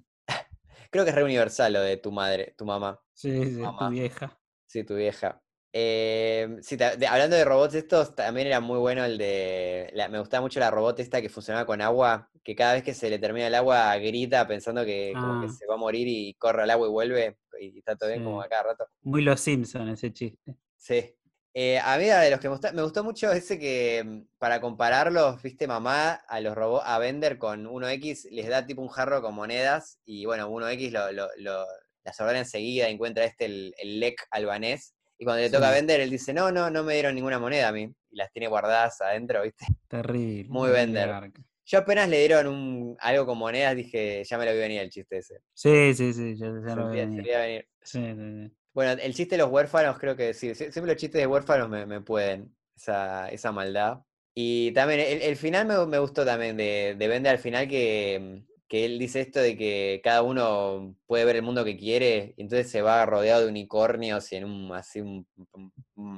[0.92, 3.02] Creo que es re universal lo de tu madre, tu mamá.
[3.14, 3.88] Sí, sí, Mamá.
[3.88, 4.40] tu vieja.
[4.68, 5.42] Sí, tu vieja.
[5.74, 9.90] Eh, sí, de- hablando de robots estos, también era muy bueno el de...
[9.94, 12.94] la- me gustaba mucho la robot esta que funcionaba con agua, que cada vez que
[12.94, 15.52] se le termina el agua grita pensando que como que Ah.
[15.58, 18.42] se va a morir y corre al agua y vuelve y está todo bien como
[18.42, 18.88] a cada rato.
[19.02, 20.56] Muy los Simpson ese chiste.
[20.76, 21.14] Sí.
[21.54, 24.62] Eh, a mí de los que me gustó, me gustó mucho ese que mm, para
[24.62, 29.24] compararlos, viste, mamá a los robots, a Bender con 1X, les da tipo un jarro
[29.24, 31.66] con monedas y bueno, 1X lo, lo, lo-
[32.04, 35.76] las ordena enseguida, encuentra este el, el lec albanés y cuando le toca a Sí.
[35.78, 38.48] Bender, él dice, no, no, no me dieron ninguna moneda a mí y las tiene
[38.48, 39.66] guardadas adentro, viste.
[39.88, 40.48] Terrible.
[40.48, 41.10] Muy Bender.
[41.68, 44.90] Yo apenas le dieron un, algo con monedas, dije, ya me lo vi venir el
[44.90, 45.42] chiste ese.
[45.54, 47.68] Sí, sí, sí, ya, ya lo veía venir.
[47.82, 48.52] Sí, sí, sí.
[48.74, 51.68] Bueno, el chiste de los huérfanos creo que sí, sie- siempre los chistes de huérfanos
[51.70, 54.00] me, me pueden, esa, esa maldad.
[54.34, 58.44] Y también el, el final me, me gustó también de, de Bender al final que,
[58.68, 62.42] que él dice esto de que cada uno puede ver el mundo que quiere, y
[62.44, 65.28] entonces se va rodeado de unicornios y en un así un,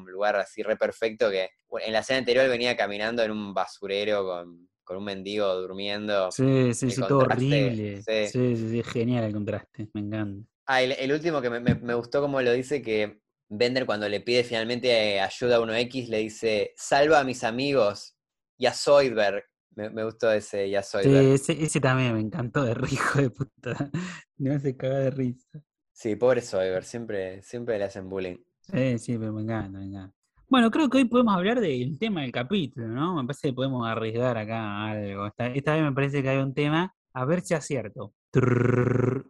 [0.08, 4.26] lugar así re perfecto que bueno, en la escena anterior venía caminando en un basurero
[4.26, 6.36] con, con un mendigo durmiendo.
[6.36, 8.08] Sí, sí, sí, todo horrible.
[8.08, 8.22] sí.
[8.22, 10.48] Sí, sí, sí, genial el contraste, me encanta.
[10.66, 13.20] Ah, el, el último que me, me- me gustó como lo dice que
[13.50, 18.16] Bender cuando le pide finalmente eh, ayuda a 1X le dice, salva a mis amigos
[18.58, 19.44] y a Zoidberg.
[19.76, 21.34] Me, me gustó ese y a Sí, Zoidberg.
[21.34, 23.90] ese, ese también me encantó de hijo de puta.
[24.38, 25.64] Me hace cagar de risa.
[25.94, 28.38] Sí, pobre Zoidberg, siempre, siempre le hacen bullying.
[28.62, 30.16] Sí, sí, pero me encanta, me encanta.
[30.50, 33.16] Bueno, creo que hoy podemos hablar del tema del capítulo, ¿no?
[33.16, 35.28] Me parece que podemos arriesgar acá algo.
[35.28, 38.14] Esta, esta vez me parece que hay un tema, a ver si acierto.
[38.32, 39.30] Trrr.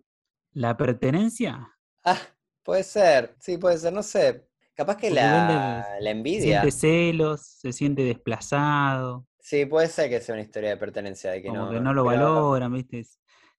[0.54, 1.76] ¿La pertenencia?
[2.06, 2.18] Ah,
[2.64, 4.48] puede ser, sí, puede ser, no sé.
[4.74, 6.62] Capaz que la, envidia.
[6.62, 11.42] Siente celos, se siente desplazado, Sí, puede ser que sea una historia de pertenencia, de
[11.42, 13.04] que como no, que no lo pero- valoran, ¿viste?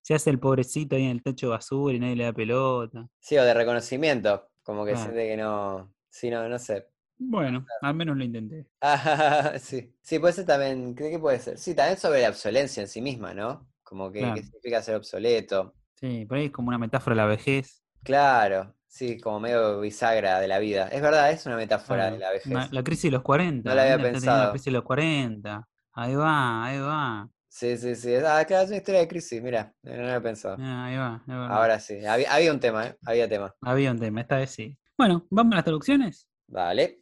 [0.01, 3.07] Se hace el pobrecito ahí en el techo de basura y nadie le da pelota.
[3.19, 5.93] Sí, o de reconocimiento, como que siente que no.
[6.09, 6.87] Sí, no, no sé.
[7.23, 8.67] Bueno, al menos lo intenté.
[8.81, 9.93] Ah, sí.
[10.01, 10.95] Sí, puede ser también.
[10.95, 11.57] ¿Qué, qué puede ser?
[11.57, 13.69] Sí, también sobre la obsolencia en sí misma, ¿no?
[13.83, 14.35] Como que Claro.
[14.35, 15.75] qué significa ser obsoleto.
[15.95, 17.81] Sí, por ahí es como una metáfora de la vejez.
[18.03, 20.87] Claro, sí, como medio bisagra de la vida.
[20.87, 22.51] Es verdad, es una metáfora Claro, de la vejez.
[22.51, 23.69] una- la crisis de los 40.
[23.69, 24.45] No la había pensado.
[24.45, 25.67] La crisis de los 40.
[25.93, 27.29] Ahí va, ahí va.
[27.49, 28.15] Sí, sí, sí.
[28.15, 30.57] Ah, claro, es una historia de crisis, mira, no lo había pensado.
[30.59, 31.51] Ah, Ahí va, es verdad.
[31.51, 32.97] Ahora sí, había, había un tema, ¿eh?
[33.05, 33.53] Había tema.
[33.61, 34.77] Había un tema, esta vez sí.
[34.97, 36.27] Bueno, vamos a las traducciones.
[36.47, 37.00] Vale.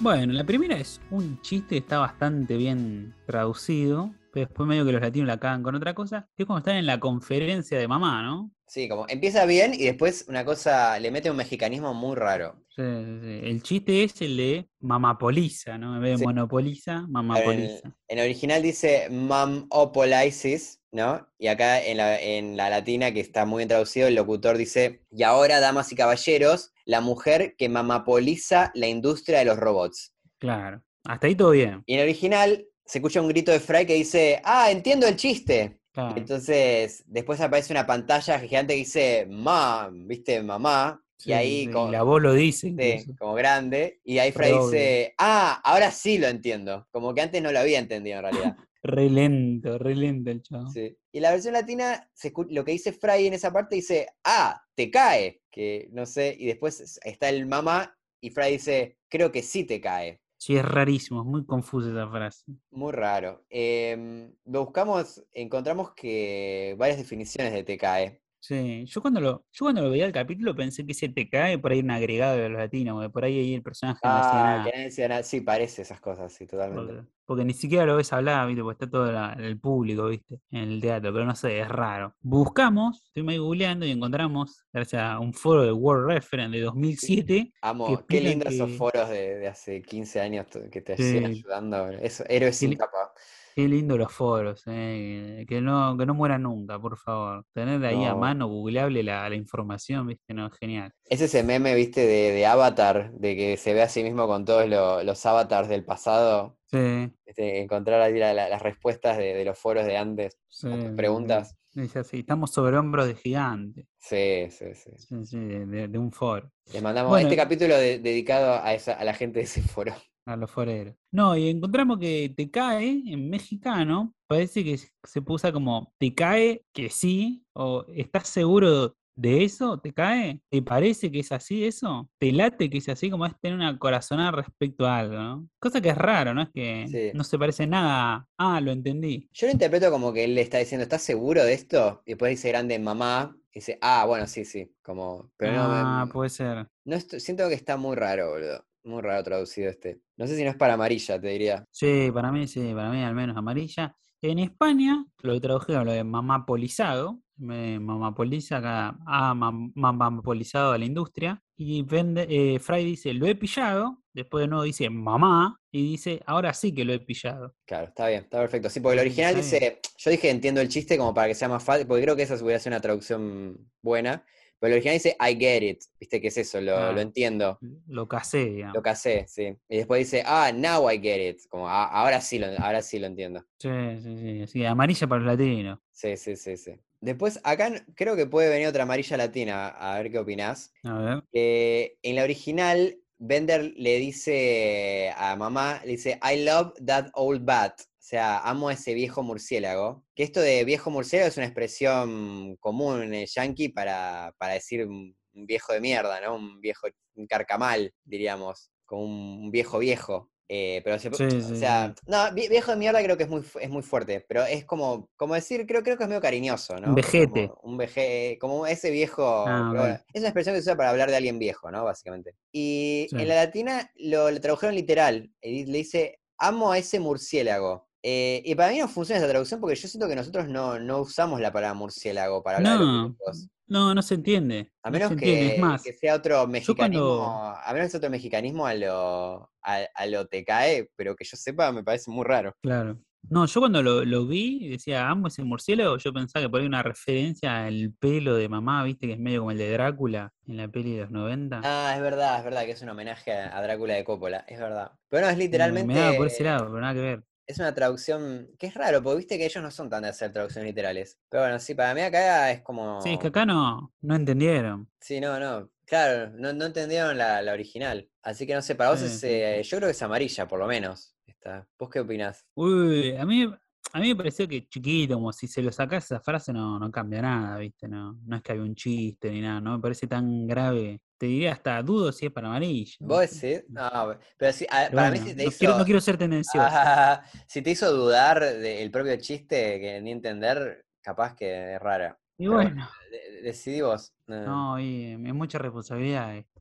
[0.00, 4.92] Bueno, la primera es un chiste que está bastante bien traducido, pero después medio que
[4.92, 7.88] los latinos la cagan con otra cosa, que es cuando están en la conferencia de
[7.88, 8.52] mamá, ¿no?
[8.68, 12.64] Sí, como empieza bien y después una cosa, le mete un mexicanismo muy raro.
[12.68, 13.40] Sí, sí, sí.
[13.48, 15.96] El chiste es el de mamapoliza, ¿no?
[15.96, 17.96] En vez de monopoliza, Claro, En, mamapoliza.
[18.08, 21.26] en original dice mamopolisis, ¿no?
[21.38, 25.02] Y acá en la, en la latina, que está muy bien traducido, el locutor dice,
[25.10, 30.14] y ahora, damas y caballeros, la mujer que mamapoliza la industria de los robots.
[30.38, 30.82] Claro.
[31.04, 31.82] Hasta ahí todo bien.
[31.84, 35.80] Y en original se escucha un grito de Fry que dice, ah, entiendo el chiste.
[35.92, 36.16] Claro.
[36.16, 40.42] Entonces, después aparece una pantalla gigante que dice, mam, ¿viste?
[40.42, 41.02] Mamá.
[41.18, 42.74] Sí, y ahí, sí, como, la voz lo dice.
[43.04, 44.00] sí, como grande.
[44.02, 46.88] Y ahí Fry dice, ah, ahora sí lo entiendo.
[46.90, 48.56] Como que antes no lo había entendido en realidad.
[48.82, 50.70] Re lento, re lento el chavo.
[50.70, 50.96] Sí.
[51.12, 54.90] Y la versión latina, se lo que dice Fry en esa parte dice, ah, te
[54.90, 55.42] cae.
[55.50, 56.36] Que no sé.
[56.38, 60.20] Y después está el mamá y Fry dice, creo que sí te cae.
[60.38, 62.44] Sí, es rarísimo, es muy confusa esa frase.
[62.70, 63.44] Muy raro.
[63.50, 68.22] Em, lo buscamos, encontramos que varias definiciones de te cae.
[68.48, 71.58] Sí, yo cuando lo, yo cuando lo veía el capítulo pensé que ese te cae
[71.58, 74.40] por ahí un agregado de los latinos, porque por ahí, ahí el personaje no hacía
[74.40, 75.22] Ah, nada.
[75.22, 76.94] Sí, parece esas cosas, sí, totalmente.
[76.94, 78.62] Porque, porque ni siquiera lo ves hablar, ¿viste?
[78.62, 80.40] Porque está todo la- el público, ¿viste?
[80.50, 82.14] En el teatro, pero no sé, es raro.
[82.22, 87.52] Buscamos, estuvimos ahí googleando y encontramos, gracias a un foro de World Reference de 2007,
[87.60, 91.02] Amo, que qué lindos esos foros de, de hace 15 años que te Sí.
[91.02, 91.88] siguen ayudando.
[91.90, 93.12] Eso, héroes sin capa.
[93.58, 97.44] Qué lindo los foros, eh, que no, que no mueran nunca, por favor.
[97.52, 98.18] Tener ahí a No.
[98.18, 100.32] mano googleable la, la información, ¿viste?
[100.32, 100.92] No, genial.
[101.06, 104.44] Es ese meme, viste, de, de Avatar, de que se ve a sí mismo con
[104.44, 106.56] todos lo- los avatars del pasado.
[106.66, 110.68] Sí, este, encontrar ahí la- la- las respuestas de, de los foros de antes sí.
[110.96, 111.56] preguntas.
[111.74, 113.88] Dice así, estamos sobre hombros de gigante.
[113.98, 114.90] Sí, sí, sí.
[114.98, 116.48] Sí, sí, de, un foro.
[116.72, 119.94] Les mandamos Bueno, este capítulo de- dedicado a, esa, a la gente de ese foro.
[120.28, 120.94] A los foreros.
[121.10, 126.64] No, y encontramos que te cae en mexicano, parece que se puso como te cae
[126.74, 132.10] que sí, o estás seguro de eso, te cae, te parece que es así eso,
[132.18, 135.48] te late que es así, como es tener una corazonada respecto a algo, ¿no?
[135.58, 136.42] Cosa que es raro, ¿no?
[136.42, 137.10] Es que Sí.
[137.16, 138.28] no se parece nada.
[138.36, 139.28] Ah, lo entendí.
[139.32, 142.02] Yo lo interpreto como que él le está diciendo, ¿estás seguro de esto?
[142.04, 144.70] Y después dice grande mamá, y dice, ah, bueno, sí, sí.
[144.82, 146.68] Como, pero no, me- ah, puede ser.
[146.84, 148.64] no siento que está muy raro, boludo.
[148.84, 150.00] Muy raro traducido este.
[150.16, 151.64] No sé si no es para amarilla, te diría.
[151.70, 153.94] Sí, para mí sí, para mí al menos amarilla.
[154.22, 160.78] En España lo que tradujeron lo de mamapolizado, me mamapoliza acá, ah, mam- mamapolizado a
[160.78, 165.60] la industria, y vende, eh, Fry dice, lo he pillado, después de nuevo dice mamá,
[165.70, 167.54] y dice, ahora sí que lo he pillado.
[167.64, 168.70] Claro, está bien, está perfecto.
[168.70, 171.62] Sí, porque el original dice, yo dije entiendo el chiste como para que sea más
[171.62, 174.24] fácil, porque creo que esa hubiera sido una traducción buena,
[174.60, 178.06] pero el original dice I get it, viste qué es eso, lo, lo entiendo, Lo
[178.08, 178.76] casé, digamos.
[178.76, 179.54] lo casé, sí.
[179.68, 182.98] Y después dice, ah, now I get it, como "Ah, ahora sí lo, ahora sí
[182.98, 183.44] lo entiendo.
[183.58, 183.68] Sí,
[184.02, 185.78] sí, sí, sí, amarilla para los latinos.
[185.92, 186.72] Sí, sí, sí, sí.
[187.00, 190.72] Después, acá creo que puede venir otra amarilla latina, a ver qué opinás.
[190.84, 191.22] A ver.
[191.32, 197.44] que en la original, Bender le dice a mamá, le dice, I love that old
[197.44, 197.80] bat.
[198.08, 200.02] O sea, amo a ese viejo murciélago.
[200.14, 204.86] Que esto de viejo murciélago es una expresión común en el yankee para, para decir
[204.86, 206.36] un viejo de mierda, ¿no?
[206.36, 206.86] Un viejo,
[207.16, 208.70] un carcamal, diríamos.
[208.86, 210.30] Como un, viejo viejo.
[210.48, 212.02] Eh, pero se- Sí, o sí, sea, sí.
[212.06, 215.10] no, vie- viejo de mierda creo que es muy, es muy fuerte, pero es como,
[215.14, 216.94] como decir, creo, creo que es medio cariñoso, ¿no?
[216.94, 217.48] vejete.
[217.48, 219.82] Como un veje, como ese viejo, Ah, pero bueno.
[219.82, 221.84] bueno, es una expresión que se usa para hablar de alguien viejo, ¿no?
[221.84, 222.34] Básicamente.
[222.50, 227.86] Y en la latina lo, lo tradujeron literal, le dice, amo a ese murciélago.
[228.02, 231.00] Eh, y para mí no funciona esa traducción porque yo siento que nosotros no, no
[231.00, 234.72] usamos la palabra murciélago para hablar de los No, no, se entiende.
[234.82, 235.82] A no menos entiende, que, es más.
[235.82, 240.06] que sea otro mexicanismo, cuando- a menos que sea otro mexicanismo a lo, a, a
[240.06, 242.54] lo te cae, pero que yo sepa me parece muy raro.
[242.62, 242.98] Claro.
[243.30, 246.60] No, yo cuando lo, lo vi y decía, amo ese murciélago, yo pensaba que por
[246.60, 250.32] ahí una referencia al pelo de mamá, viste, que es medio como el de Drácula
[250.46, 251.60] en la peli de los 90.
[251.64, 254.92] Ah, es verdad, es verdad que es un homenaje a, Drácula de Coppola, es verdad.
[255.10, 255.92] Pero no, es Me- literalmente.
[255.92, 257.24] Me daba por ese lado, pero nada que ver.
[257.48, 260.32] Es una traducción que es raro, porque viste que ellos no son tan de hacer
[260.32, 261.18] traducciones literales.
[261.30, 263.00] Pero bueno, sí, para mí acá es como.
[263.00, 264.86] Sí, es que acá no, no entendieron.
[265.00, 265.70] Sí, no, no.
[265.86, 268.08] Claro, no, no entendieron la, la original.
[268.22, 269.20] Así que no sé, para vos Sí, es.
[269.20, 271.14] sí, eh, yo creo que es amarilla, por lo menos.
[271.26, 271.66] Esta.
[271.78, 272.44] ¿Vos qué opinás?
[272.54, 273.50] Uy, a mí,
[273.92, 276.90] a mí me pareció que chiquito, como si se lo sacás esa frase no, no
[276.90, 280.06] cambia nada, viste, no, no es que había un chiste ni nada, no me parece
[280.06, 281.00] tan grave.
[281.16, 282.94] Te diría hasta dudo si es para amarillo.
[283.00, 283.64] ¿Vos decís?
[283.70, 283.90] No,
[284.36, 285.58] pero sí, a- Pero para bueno, mí si te no, hizo.
[285.58, 286.68] quiero, no quiero ser tendencioso.
[286.70, 292.16] Ah, si te hizo dudar del propio chiste que ni entender, capaz que es rara.
[292.38, 294.12] y pero bueno, De- decidí vos.
[294.28, 296.36] No, y es mucha responsabilidad.
[296.36, 296.60] esto.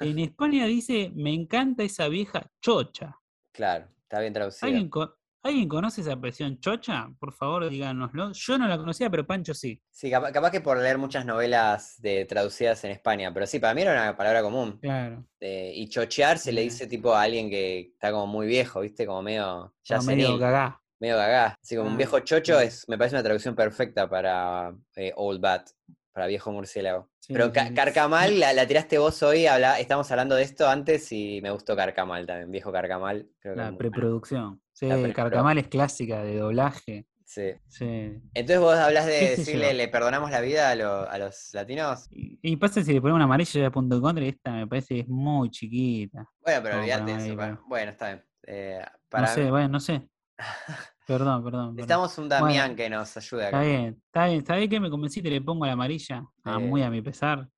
[0.00, 3.16] En España dice, me encanta esa vieja chocha.
[3.52, 4.68] Claro, está bien traducido.
[4.68, 7.08] ¿Alguien, co- ¿Alguien conoce esa expresión chocha?
[7.18, 8.32] Por favor, díganoslo.
[8.32, 9.80] Yo no la conocía, pero Pancho sí.
[9.88, 13.72] Sí, capa- capaz, que por leer muchas novelas de, traducidas en España, pero sí, para
[13.74, 14.78] mí era una palabra común.
[14.80, 15.24] Claro.
[15.40, 19.06] Eh, y chochear se le dice tipo a alguien que está como muy viejo, ¿viste?
[19.06, 20.80] Como medio, ya Como medio gagá.
[20.98, 21.56] medio gagá.
[21.62, 22.66] Así como un Ah, viejo chocho sí.
[22.66, 25.70] es, me parece una traducción perfecta para eh, Old Bat,
[26.12, 27.08] para viejo murciélago.
[27.20, 27.72] Sí, Pero Ca-.
[27.72, 31.76] Carcamal, la, la tiraste vos hoy, habla, estamos hablando de esto antes y me gustó
[31.76, 33.28] Carcamal también, viejo Carcamal.
[33.38, 34.60] Creo La preproducción.
[34.78, 35.12] Sí.
[35.12, 37.06] Carcamal es clásica de doblaje.
[37.24, 37.52] Sí.
[37.68, 37.84] Sí.
[38.32, 41.50] Entonces vos hablas de ¿Qué sé decirle, le perdonamos la vida a, lo- a los
[41.52, 42.06] latinos.
[42.10, 44.66] Y, y pasa si le ponemos una amarilla ya punto en contra, y esta me
[44.66, 46.26] parece que es muy chiquita.
[46.42, 47.36] Bueno, pero olvídate eso.
[47.36, 48.24] para- Bueno, está bien.
[48.46, 48.80] Eh,
[49.12, 50.08] No sé, mí- bueno, no sé.
[51.06, 51.74] Perdón, perdón.
[51.74, 53.66] necesitamos un Damián Bueno, que nos ayude Está acá.
[53.66, 54.46] bien, está bien.
[54.46, 55.30] ¿Sabés qué me convenciste?
[55.30, 56.22] Le pongo la amarilla.
[56.44, 57.48] Ah, muy a mi pesar.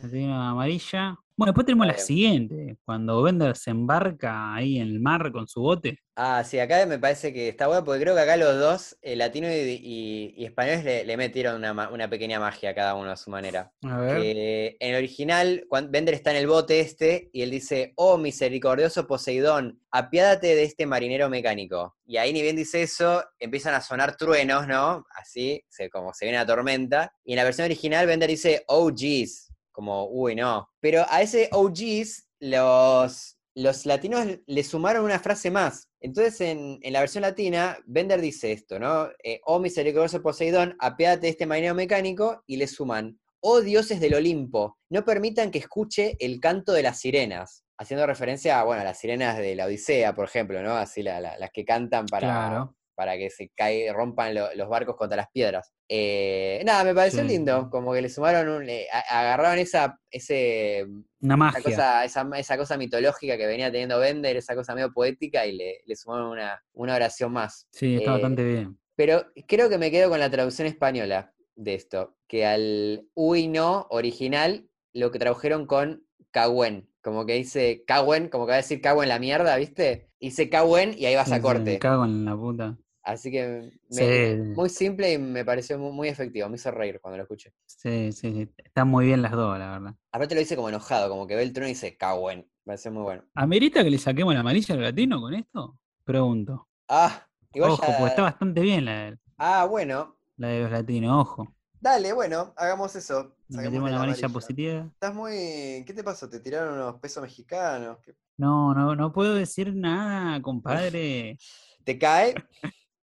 [0.00, 1.16] Le una amarilla.
[1.36, 2.76] Bueno, después tenemos la siguiente.
[2.84, 5.98] Cuando Bender se embarca ahí en el mar con su bote.
[6.14, 9.16] Ah, sí, acá me parece que está bueno porque creo que acá los dos, eh,
[9.16, 13.16] latino y, y- y españoles, le, le metieron una, pequeña magia a cada uno a
[13.16, 13.72] su manera.
[13.82, 14.76] A ver.
[14.78, 19.06] En el original, cuando Bender está en el bote este y él dice, oh misericordioso
[19.06, 21.96] Poseidón, apiádate de este marinero mecánico.
[22.04, 25.06] Y ahí ni bien dice eso, empiezan a sonar truenos, ¿no?
[25.18, 27.14] Así, se, como se viene la tormenta.
[27.24, 30.68] Y en la versión original Bender dice, oh jeez, como, uy, no.
[30.80, 35.88] Pero a ese jeez, los, los latinos le sumaron una frase más.
[36.00, 39.08] Entonces, en, en la versión latina, Bender dice esto, ¿no?
[39.22, 44.14] Eh, oh misericordioso Poseidón, apiádate de este marinero mecánico, y le suman, oh dioses del
[44.14, 47.64] Olimpo, no permitan que escuche el canto de las sirenas.
[47.78, 50.74] Haciendo referencia a, bueno, a las sirenas de la Odisea, por ejemplo, ¿no?
[50.76, 52.76] Así la- la- las que cantan para, Claro.
[53.02, 55.72] Para que se cae, rompan lo- los barcos contra las piedras.
[55.88, 57.26] Eh, nada, me pareció Sí.
[57.28, 60.84] lindo, como que le sumaron, un, le- a- agarraron esa, ese,
[61.20, 61.62] Una esa magia.
[61.62, 65.80] cosa, esa, esa cosa mitológica que venía teniendo Bender, esa cosa medio poética, y le,
[65.84, 67.66] le sumaron una, una oración más.
[67.72, 68.78] Sí, está Eh, bastante bien.
[68.94, 73.88] Pero creo que me quedo con la traducción española de esto, que al uy no
[73.90, 78.80] original lo que tradujeron con cagüen, como que dice cagüen, como que va a decir
[78.80, 80.08] cagüen la mierda, ¿viste?
[80.20, 81.78] Dice cagüen y ahí vas a corte.
[81.80, 82.76] cago en la puta.
[83.04, 84.42] Así que me- Sí.
[84.54, 87.52] muy simple y me pareció mu- muy, efectivo, me hizo reír cuando lo escuché.
[87.66, 88.48] Sí, sí, sí.
[88.58, 89.94] Están muy bien las dos, la verdad.
[90.12, 92.92] Aparte lo dice como enojado, como que ve el trono y dice cagüen, me pareció
[92.92, 93.24] muy bueno.
[93.34, 95.78] ¿Amerita que le saquemos la amarilla al latino con esto?
[96.04, 96.68] Pregunto.
[96.88, 100.70] Ah, igual Ojo, ya- porque está bastante bien la de, Ah, bueno, la de los
[100.70, 101.54] latinos, ojo.
[101.80, 103.34] dale, bueno, hagamos eso.
[103.48, 104.28] Metemos la amarilla amarilla.
[104.28, 104.86] positiva.
[104.92, 105.82] Estás muy.
[105.86, 106.28] ¿Qué te pasó?
[106.28, 107.98] ¿Te tiraron unos pesos mexicanos?
[108.04, 110.40] ¿Qué- No, no, no puedo decir nada,
[110.94, 111.36] compadre.
[111.84, 112.34] ¿Te cae?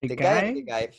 [0.00, 0.40] ¿Te, ¿Te cae?
[0.40, 0.54] cae?
[0.54, 0.90] ¿Te cae?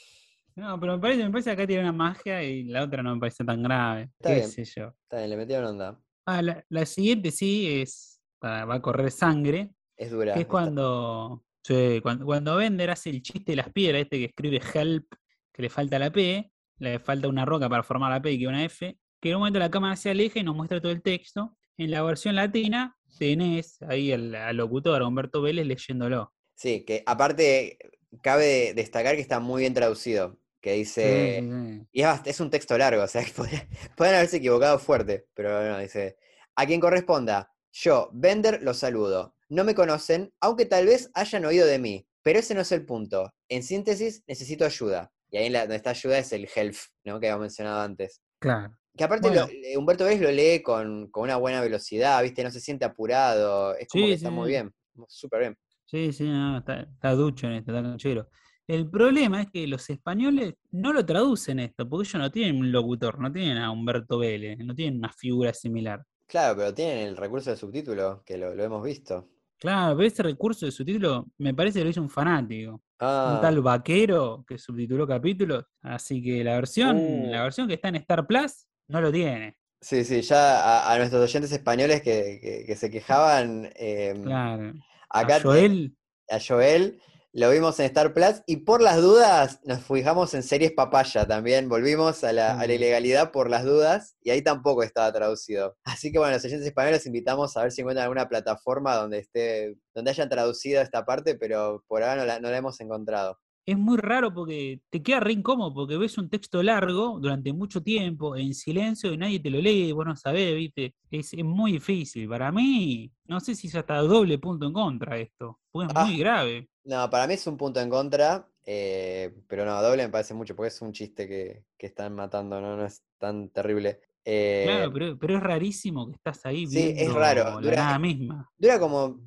[0.55, 3.13] No, pero me parece, me parece que acá tiene una magia y la otra no
[3.15, 4.03] me parece tan grave.
[4.19, 4.49] Está ¿Qué bien.
[4.49, 4.87] sé yo?
[5.03, 5.99] Está bien, le metieron onda.
[6.25, 8.21] Ah, la, la siguiente sí es.
[8.43, 9.71] Va a correr sangre.
[9.95, 10.33] Es dura.
[10.33, 14.25] Que es cuando, sí, cuando, cuando Bender hace el chiste de las piedras, este que
[14.25, 15.05] escribe help,
[15.53, 18.47] que le falta la P, le falta una roca para formar la P y que
[18.47, 21.01] una F, que en un momento la cámara se aleja y nos muestra todo el
[21.01, 21.55] texto.
[21.77, 26.33] En la versión latina tenés ahí al, al locutor, Humberto Vélez, leyéndolo.
[26.55, 27.77] Sí, que aparte
[28.21, 30.37] cabe destacar que está muy bien traducido.
[30.61, 31.39] Que dice.
[31.41, 31.87] sí, sí.
[31.91, 35.79] Y es, un texto largo, o sea, que podría- pueden haberse equivocado fuerte, pero no,
[35.79, 36.17] dice.
[36.55, 39.35] A quien corresponda, yo, Bender, los saludo.
[39.49, 42.85] No me conocen, aunque tal vez hayan oído de mí, pero ese no es el
[42.85, 43.33] punto.
[43.49, 45.11] En síntesis, necesito ayuda.
[45.31, 47.19] Y ahí la, donde está ayuda es el help, ¿no?
[47.19, 48.21] Que había mencionado antes.
[48.39, 48.77] Claro.
[48.95, 49.47] Que aparte Bueno.
[49.49, 52.43] eh, Humberto Vélez lo lee con, con una buena velocidad, ¿viste?
[52.43, 53.75] No se siente apurado.
[53.77, 54.71] Es como Sí, que está muy bien.
[55.07, 55.57] Súper bien.
[55.91, 58.29] Sí, sí, no, está, está ducho en esto, está canchero.
[58.65, 62.71] El problema es que los españoles no lo traducen esto, porque ellos no tienen un
[62.71, 66.01] locutor, no tienen a Humberto Vélez, no tienen una figura similar.
[66.27, 69.27] Claro, pero tienen el recurso del subtítulo, que lo, lo hemos visto.
[69.59, 72.71] Claro, pero ese recurso de subtítulo me parece que lo hizo un fanático.
[72.75, 75.65] Un Ah, tal vaquero que subtituló capítulos.
[75.81, 76.95] Así que la versión,
[77.31, 77.43] la Uh.
[77.43, 79.57] versión que está en Star Plus no lo tiene.
[79.81, 84.73] sí, sí, ya a, a nuestros oyentes españoles que, que- que se quejaban, em, Claro.
[85.13, 85.97] Acá a te- Joel,
[86.29, 87.01] a Joel
[87.33, 91.69] lo vimos en Star Plus y por las dudas nos fijamos en series papaya también,
[91.69, 95.77] volvimos a la, a la ilegalidad por las dudas y ahí tampoco estaba traducido.
[95.85, 99.19] Así que bueno, los oyentes españoles los invitamos a ver si encuentran alguna plataforma donde
[99.19, 103.39] esté, donde hayan traducido esta parte, pero por ahora no la, no la hemos encontrado.
[103.65, 107.81] Es muy raro porque te queda re incómodo porque ves un texto largo durante mucho
[107.83, 110.95] tiempo en silencio y nadie te lo lee, vos no sabés, ¿viste?
[111.09, 112.27] Es, es muy difícil.
[112.27, 116.05] Para mí, no sé si es hasta doble punto en contra esto, porque es Ah.
[116.05, 116.67] muy grave.
[116.83, 120.55] No, para mí es un punto en contra, eh, pero no, doble me parece mucho,
[120.55, 122.75] porque es un chiste que, que están matando, ¿no?
[122.75, 123.99] No es tan terrible.
[124.25, 128.51] Eh, Claro, pero, pero es rarísimo que estás ahí Sí, es raro, dura- nada misma.
[128.57, 129.19] Dura como.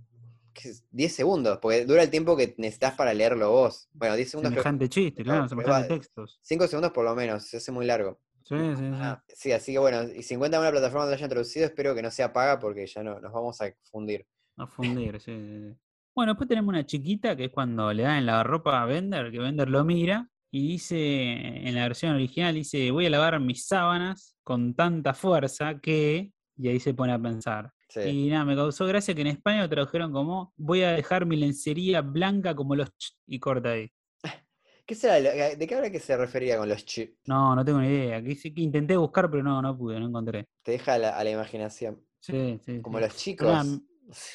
[0.90, 3.88] 10 segundos, porque dura el tiempo que necesitas para leerlo vos.
[3.92, 6.38] Bueno, 10 segundos, creo Semejante chiste, claro, no, semejante textos.
[6.42, 8.20] 5 segundos por lo menos, se hace muy largo.
[8.42, 8.90] Sí, sí, sí.
[8.92, 11.94] Ah, sí, así que bueno, y si encuentran una plataforma donde lo hayan traducido, espero
[11.94, 14.26] que no sea paga porque ya no, nos vamos a fundir.
[14.56, 15.74] A fundir, sí.
[16.14, 19.38] Bueno, después tenemos una chiquita que es cuando le dan la ropa a Bender, que
[19.38, 24.36] Bender lo mira y dice, en la versión original, dice, voy a lavar mis sábanas
[24.44, 27.72] con tanta fuerza que, y ahí se pone a pensar.
[27.94, 28.00] Sí.
[28.00, 31.36] Y nada, me causó gracia que en España lo tradujeron como, voy a dejar mi
[31.36, 33.88] lencería blanca como los ch, y corta ahí.
[34.86, 35.20] ¿Qué será?
[35.54, 37.16] ¿De qué habla que se refería con los chi?
[37.26, 38.20] No, no tengo ni idea.
[38.20, 40.46] Que, sí que intenté buscar, pero no, no pude, no encontré.
[40.64, 42.04] Te deja a la, a la imaginación.
[42.18, 43.04] Sí, sí, Como sí.
[43.04, 43.46] los chicos.
[43.48, 43.64] nada,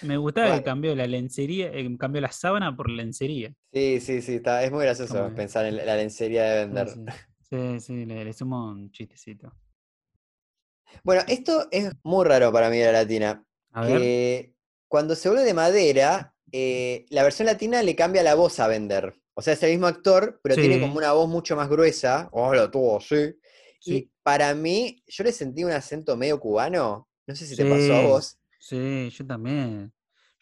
[0.04, 0.62] me gustaba Bueno.
[0.62, 3.54] que cambió la lencería, eh, cambió la sábana por lencería.
[3.74, 6.88] Sí, sí, sí, está, es muy gracioso pensar en la lencería de vender.
[6.90, 7.06] sí,
[7.50, 9.52] sí, sí, le, le sumo un chistecito.
[11.04, 13.44] Bueno, esto es muy raro para mí de la latina.
[13.72, 14.54] A ver, que
[14.88, 19.14] cuando se vuelve de madera, eh, la versión latina le cambia la voz a Bender.
[19.36, 22.28] O sea, es el mismo actor, pero tiene como una voz mucho más gruesa.
[22.32, 23.34] Hola, tú, sí.
[23.86, 24.12] Y Sí.
[24.24, 27.08] para mí, yo le sentí un acento medio cubano.
[27.26, 28.38] No sé si te pasó a vos.
[28.60, 29.94] sí, yo también.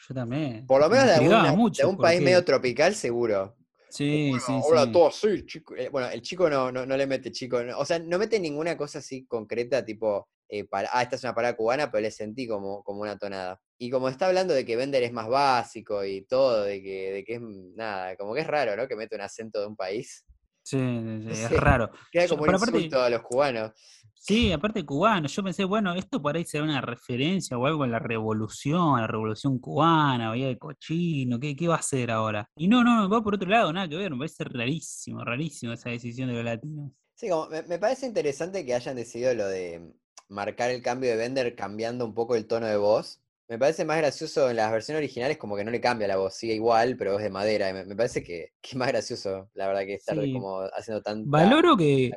[0.08, 0.66] Yo también.
[0.66, 3.56] Por lo Me menos de, alguna- de mucho algún país porque- medio tropical, seguro.
[3.90, 4.90] Sí, Bueno, sí, hola sí.
[4.90, 5.76] a todos, sí, chico.
[5.76, 7.64] Eh, Bueno, el chico no, no, no le mete chico.
[7.64, 11.24] no- o sea, no mete ninguna cosa así concreta, tipo, eh, para, ah, esta es
[11.24, 13.60] una parada cubana, pero le sentí como, como una tonada.
[13.78, 17.24] Y como está hablando de que Bender es más básico y todo, de que, de
[17.24, 18.88] que es mm, nada, como que es raro, ¿no?
[18.88, 20.26] Que mete un acento de un país.
[20.64, 21.90] Sí, sí, sí, es raro.
[22.12, 23.72] Queda Yo- como un pero aparte- insulto a los cubanos.
[24.20, 27.92] Sí, aparte cubano, yo pensé, bueno, esto por ahí será una referencia o algo en
[27.92, 32.50] la revolución, la revolución cubana, vía de cochino, ¿qué, qué va a hacer ahora?
[32.58, 35.92] Y no, no, va por otro lado, nada que ver, me parece rarísimo, rarísimo esa
[35.92, 36.92] decisión de los latinos.
[37.16, 39.94] Sí, como me, me parece interesante que hayan decidido lo de
[40.30, 43.22] marcar el cambio de Bender cambiando un poco el tono de voz.
[43.50, 46.36] Me parece más gracioso en las versiones originales como que no le cambia la voz,
[46.36, 47.72] sigue igual, pero es de madera.
[47.74, 50.34] Me, me parece que, que es más gracioso, la verdad, que estar Sí.
[50.34, 51.30] como haciendo tanta...
[51.30, 52.12] Valoro que.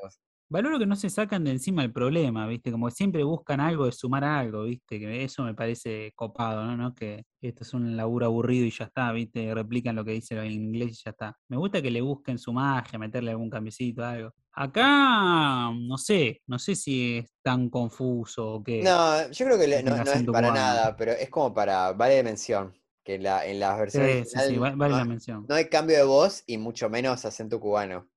[0.51, 2.71] Valoro que no se sacan de encima el problema, ¿viste?
[2.71, 4.99] Como que siempre buscan algo de sumar algo, ¿viste?
[4.99, 6.77] Que eso me parece copado, ¿no?
[6.77, 9.55] No que esto es un laburo aburrido y ya está, ¿viste?
[9.55, 11.37] Replican lo que dice en inglés y ya está.
[11.49, 14.33] Me gusta que le busquen su magia, meterle algún cambiecito, algo.
[14.53, 18.83] Acá, no sé, no sé si es tan confuso o qué.
[18.83, 20.55] No, yo creo que le- no, no es para cubano.
[20.55, 21.93] nada, pero es como para...
[21.93, 22.75] Vale de mención,
[23.05, 25.47] que en, la, en las versiones Sí, vale no, la mención.
[25.49, 28.09] no hay cambio de voz y mucho menos acento cubano.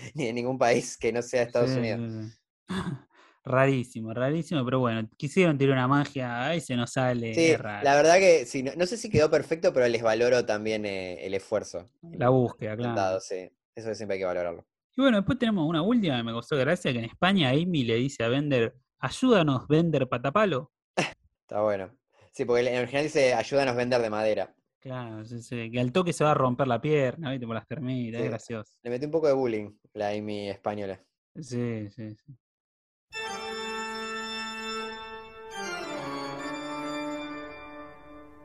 [0.14, 2.32] Ni en ningún país que no sea Estados Sí, Unidos.
[3.42, 7.82] Rarísimo, rarísimo, pero bueno, quisieron tirar una magia, ahí se nos sale, Sí, raro.
[7.82, 11.24] la verdad que sí, no, no sé si quedó perfecto, pero les valoro también eh,
[11.26, 11.86] el esfuerzo.
[12.02, 13.18] La búsqueda, claro.
[13.20, 13.50] sí.
[13.74, 14.66] Eso siempre hay que valorarlo.
[14.94, 17.94] Y bueno, después tenemos una última que me causó gracia, que en España Amy le
[17.94, 20.72] dice a Bender, ayúdanos, Bender Patapalo.
[20.96, 21.96] Está bueno.
[22.32, 24.54] Sí, porque en el original dice ayúdanos vender de madera.
[24.80, 27.46] Claro, sí, sí, que al toque se va a romper la pierna, ¿viste?
[27.46, 28.24] Por las termitas, Sí.
[28.24, 28.72] es gracioso.
[28.82, 30.98] Le metí un poco de bullying la Amy española.
[31.38, 32.36] Sí, sí, sí.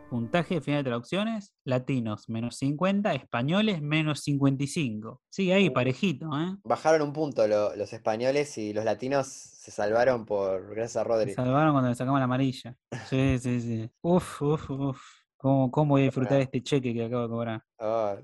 [0.09, 5.21] Puntaje final de traducciones, latinos menos 50, españoles menos 55.
[5.29, 5.73] Sigue ahí, Uh.
[5.73, 6.55] parejito, ¿eh?
[6.63, 11.07] Bajaron un punto lo- los españoles y los latinos se salvaron por gracias a Se
[11.09, 11.33] Rodri.
[11.33, 12.77] salvaron cuando le sacamos la amarilla.
[13.09, 13.89] Sí, sí, sí.
[14.01, 15.01] Uf, uf, uf.
[15.45, 17.63] ¿Cómo, cómo voy a disfrutar este cheque que acabo de cobrar?
[17.77, 18.17] Oh,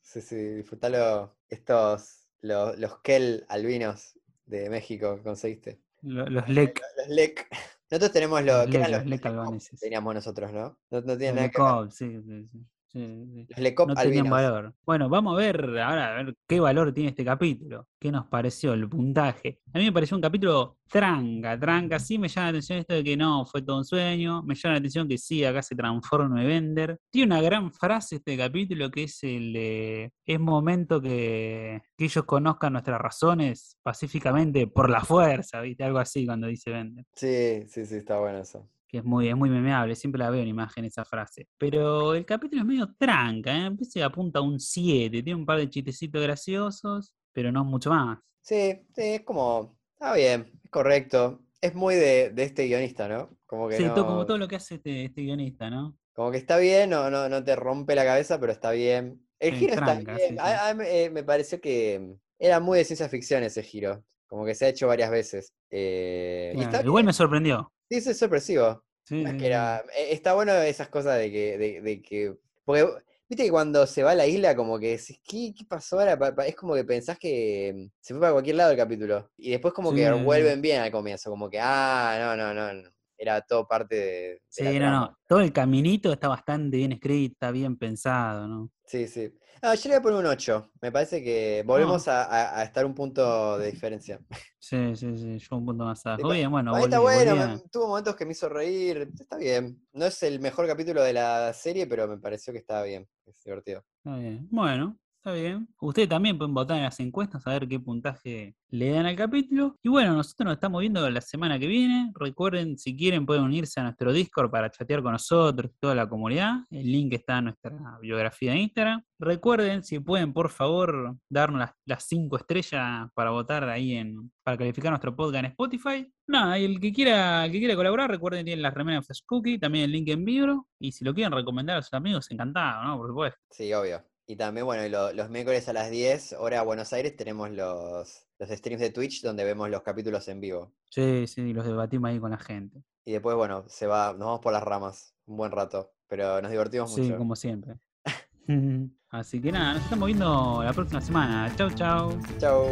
[0.00, 1.34] sí, sí, disfrutalo.
[1.48, 4.16] Estos, los, los Kel albinos
[4.46, 5.80] de México que conseguiste.
[6.02, 6.80] Lo- Los LEC.
[6.98, 7.48] Los LEC.
[7.90, 9.80] Nosotros tenemos lo, Los ¿qué eran LEC, los los albaneses.
[9.80, 10.78] Teníamos nosotros, ¿no?
[10.92, 11.66] No, no tiene Los nada que ver.
[11.66, 12.66] LECOP, sí, sí, sí.
[12.88, 14.74] Sí, Lecop No tenían valor.
[14.86, 17.86] Bueno, vamos a ver ahora a ver qué valor tiene este capítulo.
[17.98, 19.60] ¿Qué nos pareció el puntaje?
[19.74, 21.98] A mí me pareció un capítulo tranca, tranca.
[21.98, 24.42] Sí me llama la atención esto de que no, fue todo un sueño.
[24.42, 26.98] Me llama la atención que sí, acá se transforma en Bender.
[27.10, 32.24] Tiene una gran frase este capítulo que es el de, es momento que, que ellos
[32.24, 35.84] conozcan nuestras razones pacíficamente por la fuerza, ¿viste?
[35.84, 38.66] Algo así cuando dice Bender Sí, sí, sí, está bueno eso.
[38.88, 41.48] Que es muy, es muy memeable, siempre la veo en imagen esa frase.
[41.58, 44.02] Pero el capítulo es medio tranca, ¿eh?
[44.02, 48.18] Apunta a un 7, tiene un par de chistecitos graciosos, pero no mucho más.
[48.40, 51.44] Sí, sí, es como, está bien, es correcto.
[51.60, 53.36] Es muy de, de este guionista, ¿no?
[53.46, 55.96] Como que Sí, no, como todo lo que hace este, este guionista, ¿no?
[56.12, 59.24] como que está bien, no, no, no te rompe la cabeza, pero está bien.
[59.38, 60.38] El Sí, giro tranca, está bien.
[60.38, 60.40] sí.
[60.40, 64.04] A- a mí, eh, me pareció que era muy de ciencia ficción ese giro.
[64.28, 65.52] Como que se ha hecho varias veces.
[65.70, 67.06] Eh, y está igual bien.
[67.06, 67.72] me sorprendió.
[67.90, 68.84] Sí, es sorpresivo.
[69.04, 72.34] Sí, sí, que era- eh, Está bueno esas cosas de que, de, de que.
[72.64, 72.86] Porque
[73.30, 76.18] Viste que cuando se va a la isla, como que decís, ¿qué, qué pasó ahora?
[76.46, 79.30] Es como que pensás que mm, se fue para cualquier lado el capítulo.
[79.36, 82.90] Y después como que vuelven bien al comienzo, como que, ah, no, no, no, no.
[83.18, 85.00] Era todo parte de, de Sí, la no, trama.
[85.08, 85.18] no.
[85.26, 88.70] Todo el caminito está bastante bien escrito, está bien pensado, ¿no?
[88.86, 89.30] Sí, sí.
[89.60, 90.70] No, yo le voy a poner un 8.
[90.80, 94.20] Me parece que volvemos a, a- a estar un punto de diferencia.
[94.60, 95.38] Sí, sí, sí.
[95.38, 96.30] Yo un punto más abajo.
[96.30, 99.36] Bien, bueno, mí está volví- bueno, volví me- tuvo momentos que me hizo reír, está
[99.36, 99.86] bien.
[99.92, 103.42] No es el mejor capítulo de la serie, pero me pareció que estaba bien, es
[103.44, 103.84] divertido.
[104.04, 104.46] Está bien.
[104.50, 104.98] Bueno,
[105.28, 105.68] está bien.
[105.80, 109.76] Ustedes también pueden votar en las encuestas a ver qué puntaje le dan al capítulo.
[109.82, 112.10] Y bueno, nosotros nos estamos viendo la semana que viene.
[112.14, 116.60] Recuerden, si quieren, pueden unirse a nuestro Discord para chatear con nosotros, toda la comunidad.
[116.70, 119.02] El link está en nuestra biografía de Instagram.
[119.18, 124.30] Recuerden, si pueden, por favor, darnos las, las cinco estrellas para votar ahí en.
[124.42, 126.12] para calificar nuestro podcast en Spotify.
[126.26, 129.84] Nada, y el que quiera, que quiera colaborar, recuerden tienen las remeras de Cookie, también
[129.84, 130.66] el link en vivo.
[130.78, 132.98] Y si lo quieren recomendar a sus amigos, encantado, ¿no?
[132.98, 133.38] Por supuesto.
[133.50, 134.02] Sí, obvio.
[134.30, 138.26] Y también, bueno, y lo- los miércoles a las 10, hora Buenos Aires, tenemos los,
[138.38, 140.74] los streams de Twitch donde vemos los capítulos en vivo.
[140.90, 142.82] Sí, sí, los debatimos ahí con la gente.
[143.06, 146.50] Y después, bueno, se va, nos vamos por las ramas un buen rato, pero nos
[146.50, 147.16] divertimos Sí, mucho.
[147.16, 147.76] como siempre.
[149.10, 151.50] Así que nada, nos estamos viendo la próxima semana.
[151.56, 152.20] Chau, chau.
[152.38, 152.66] Chau.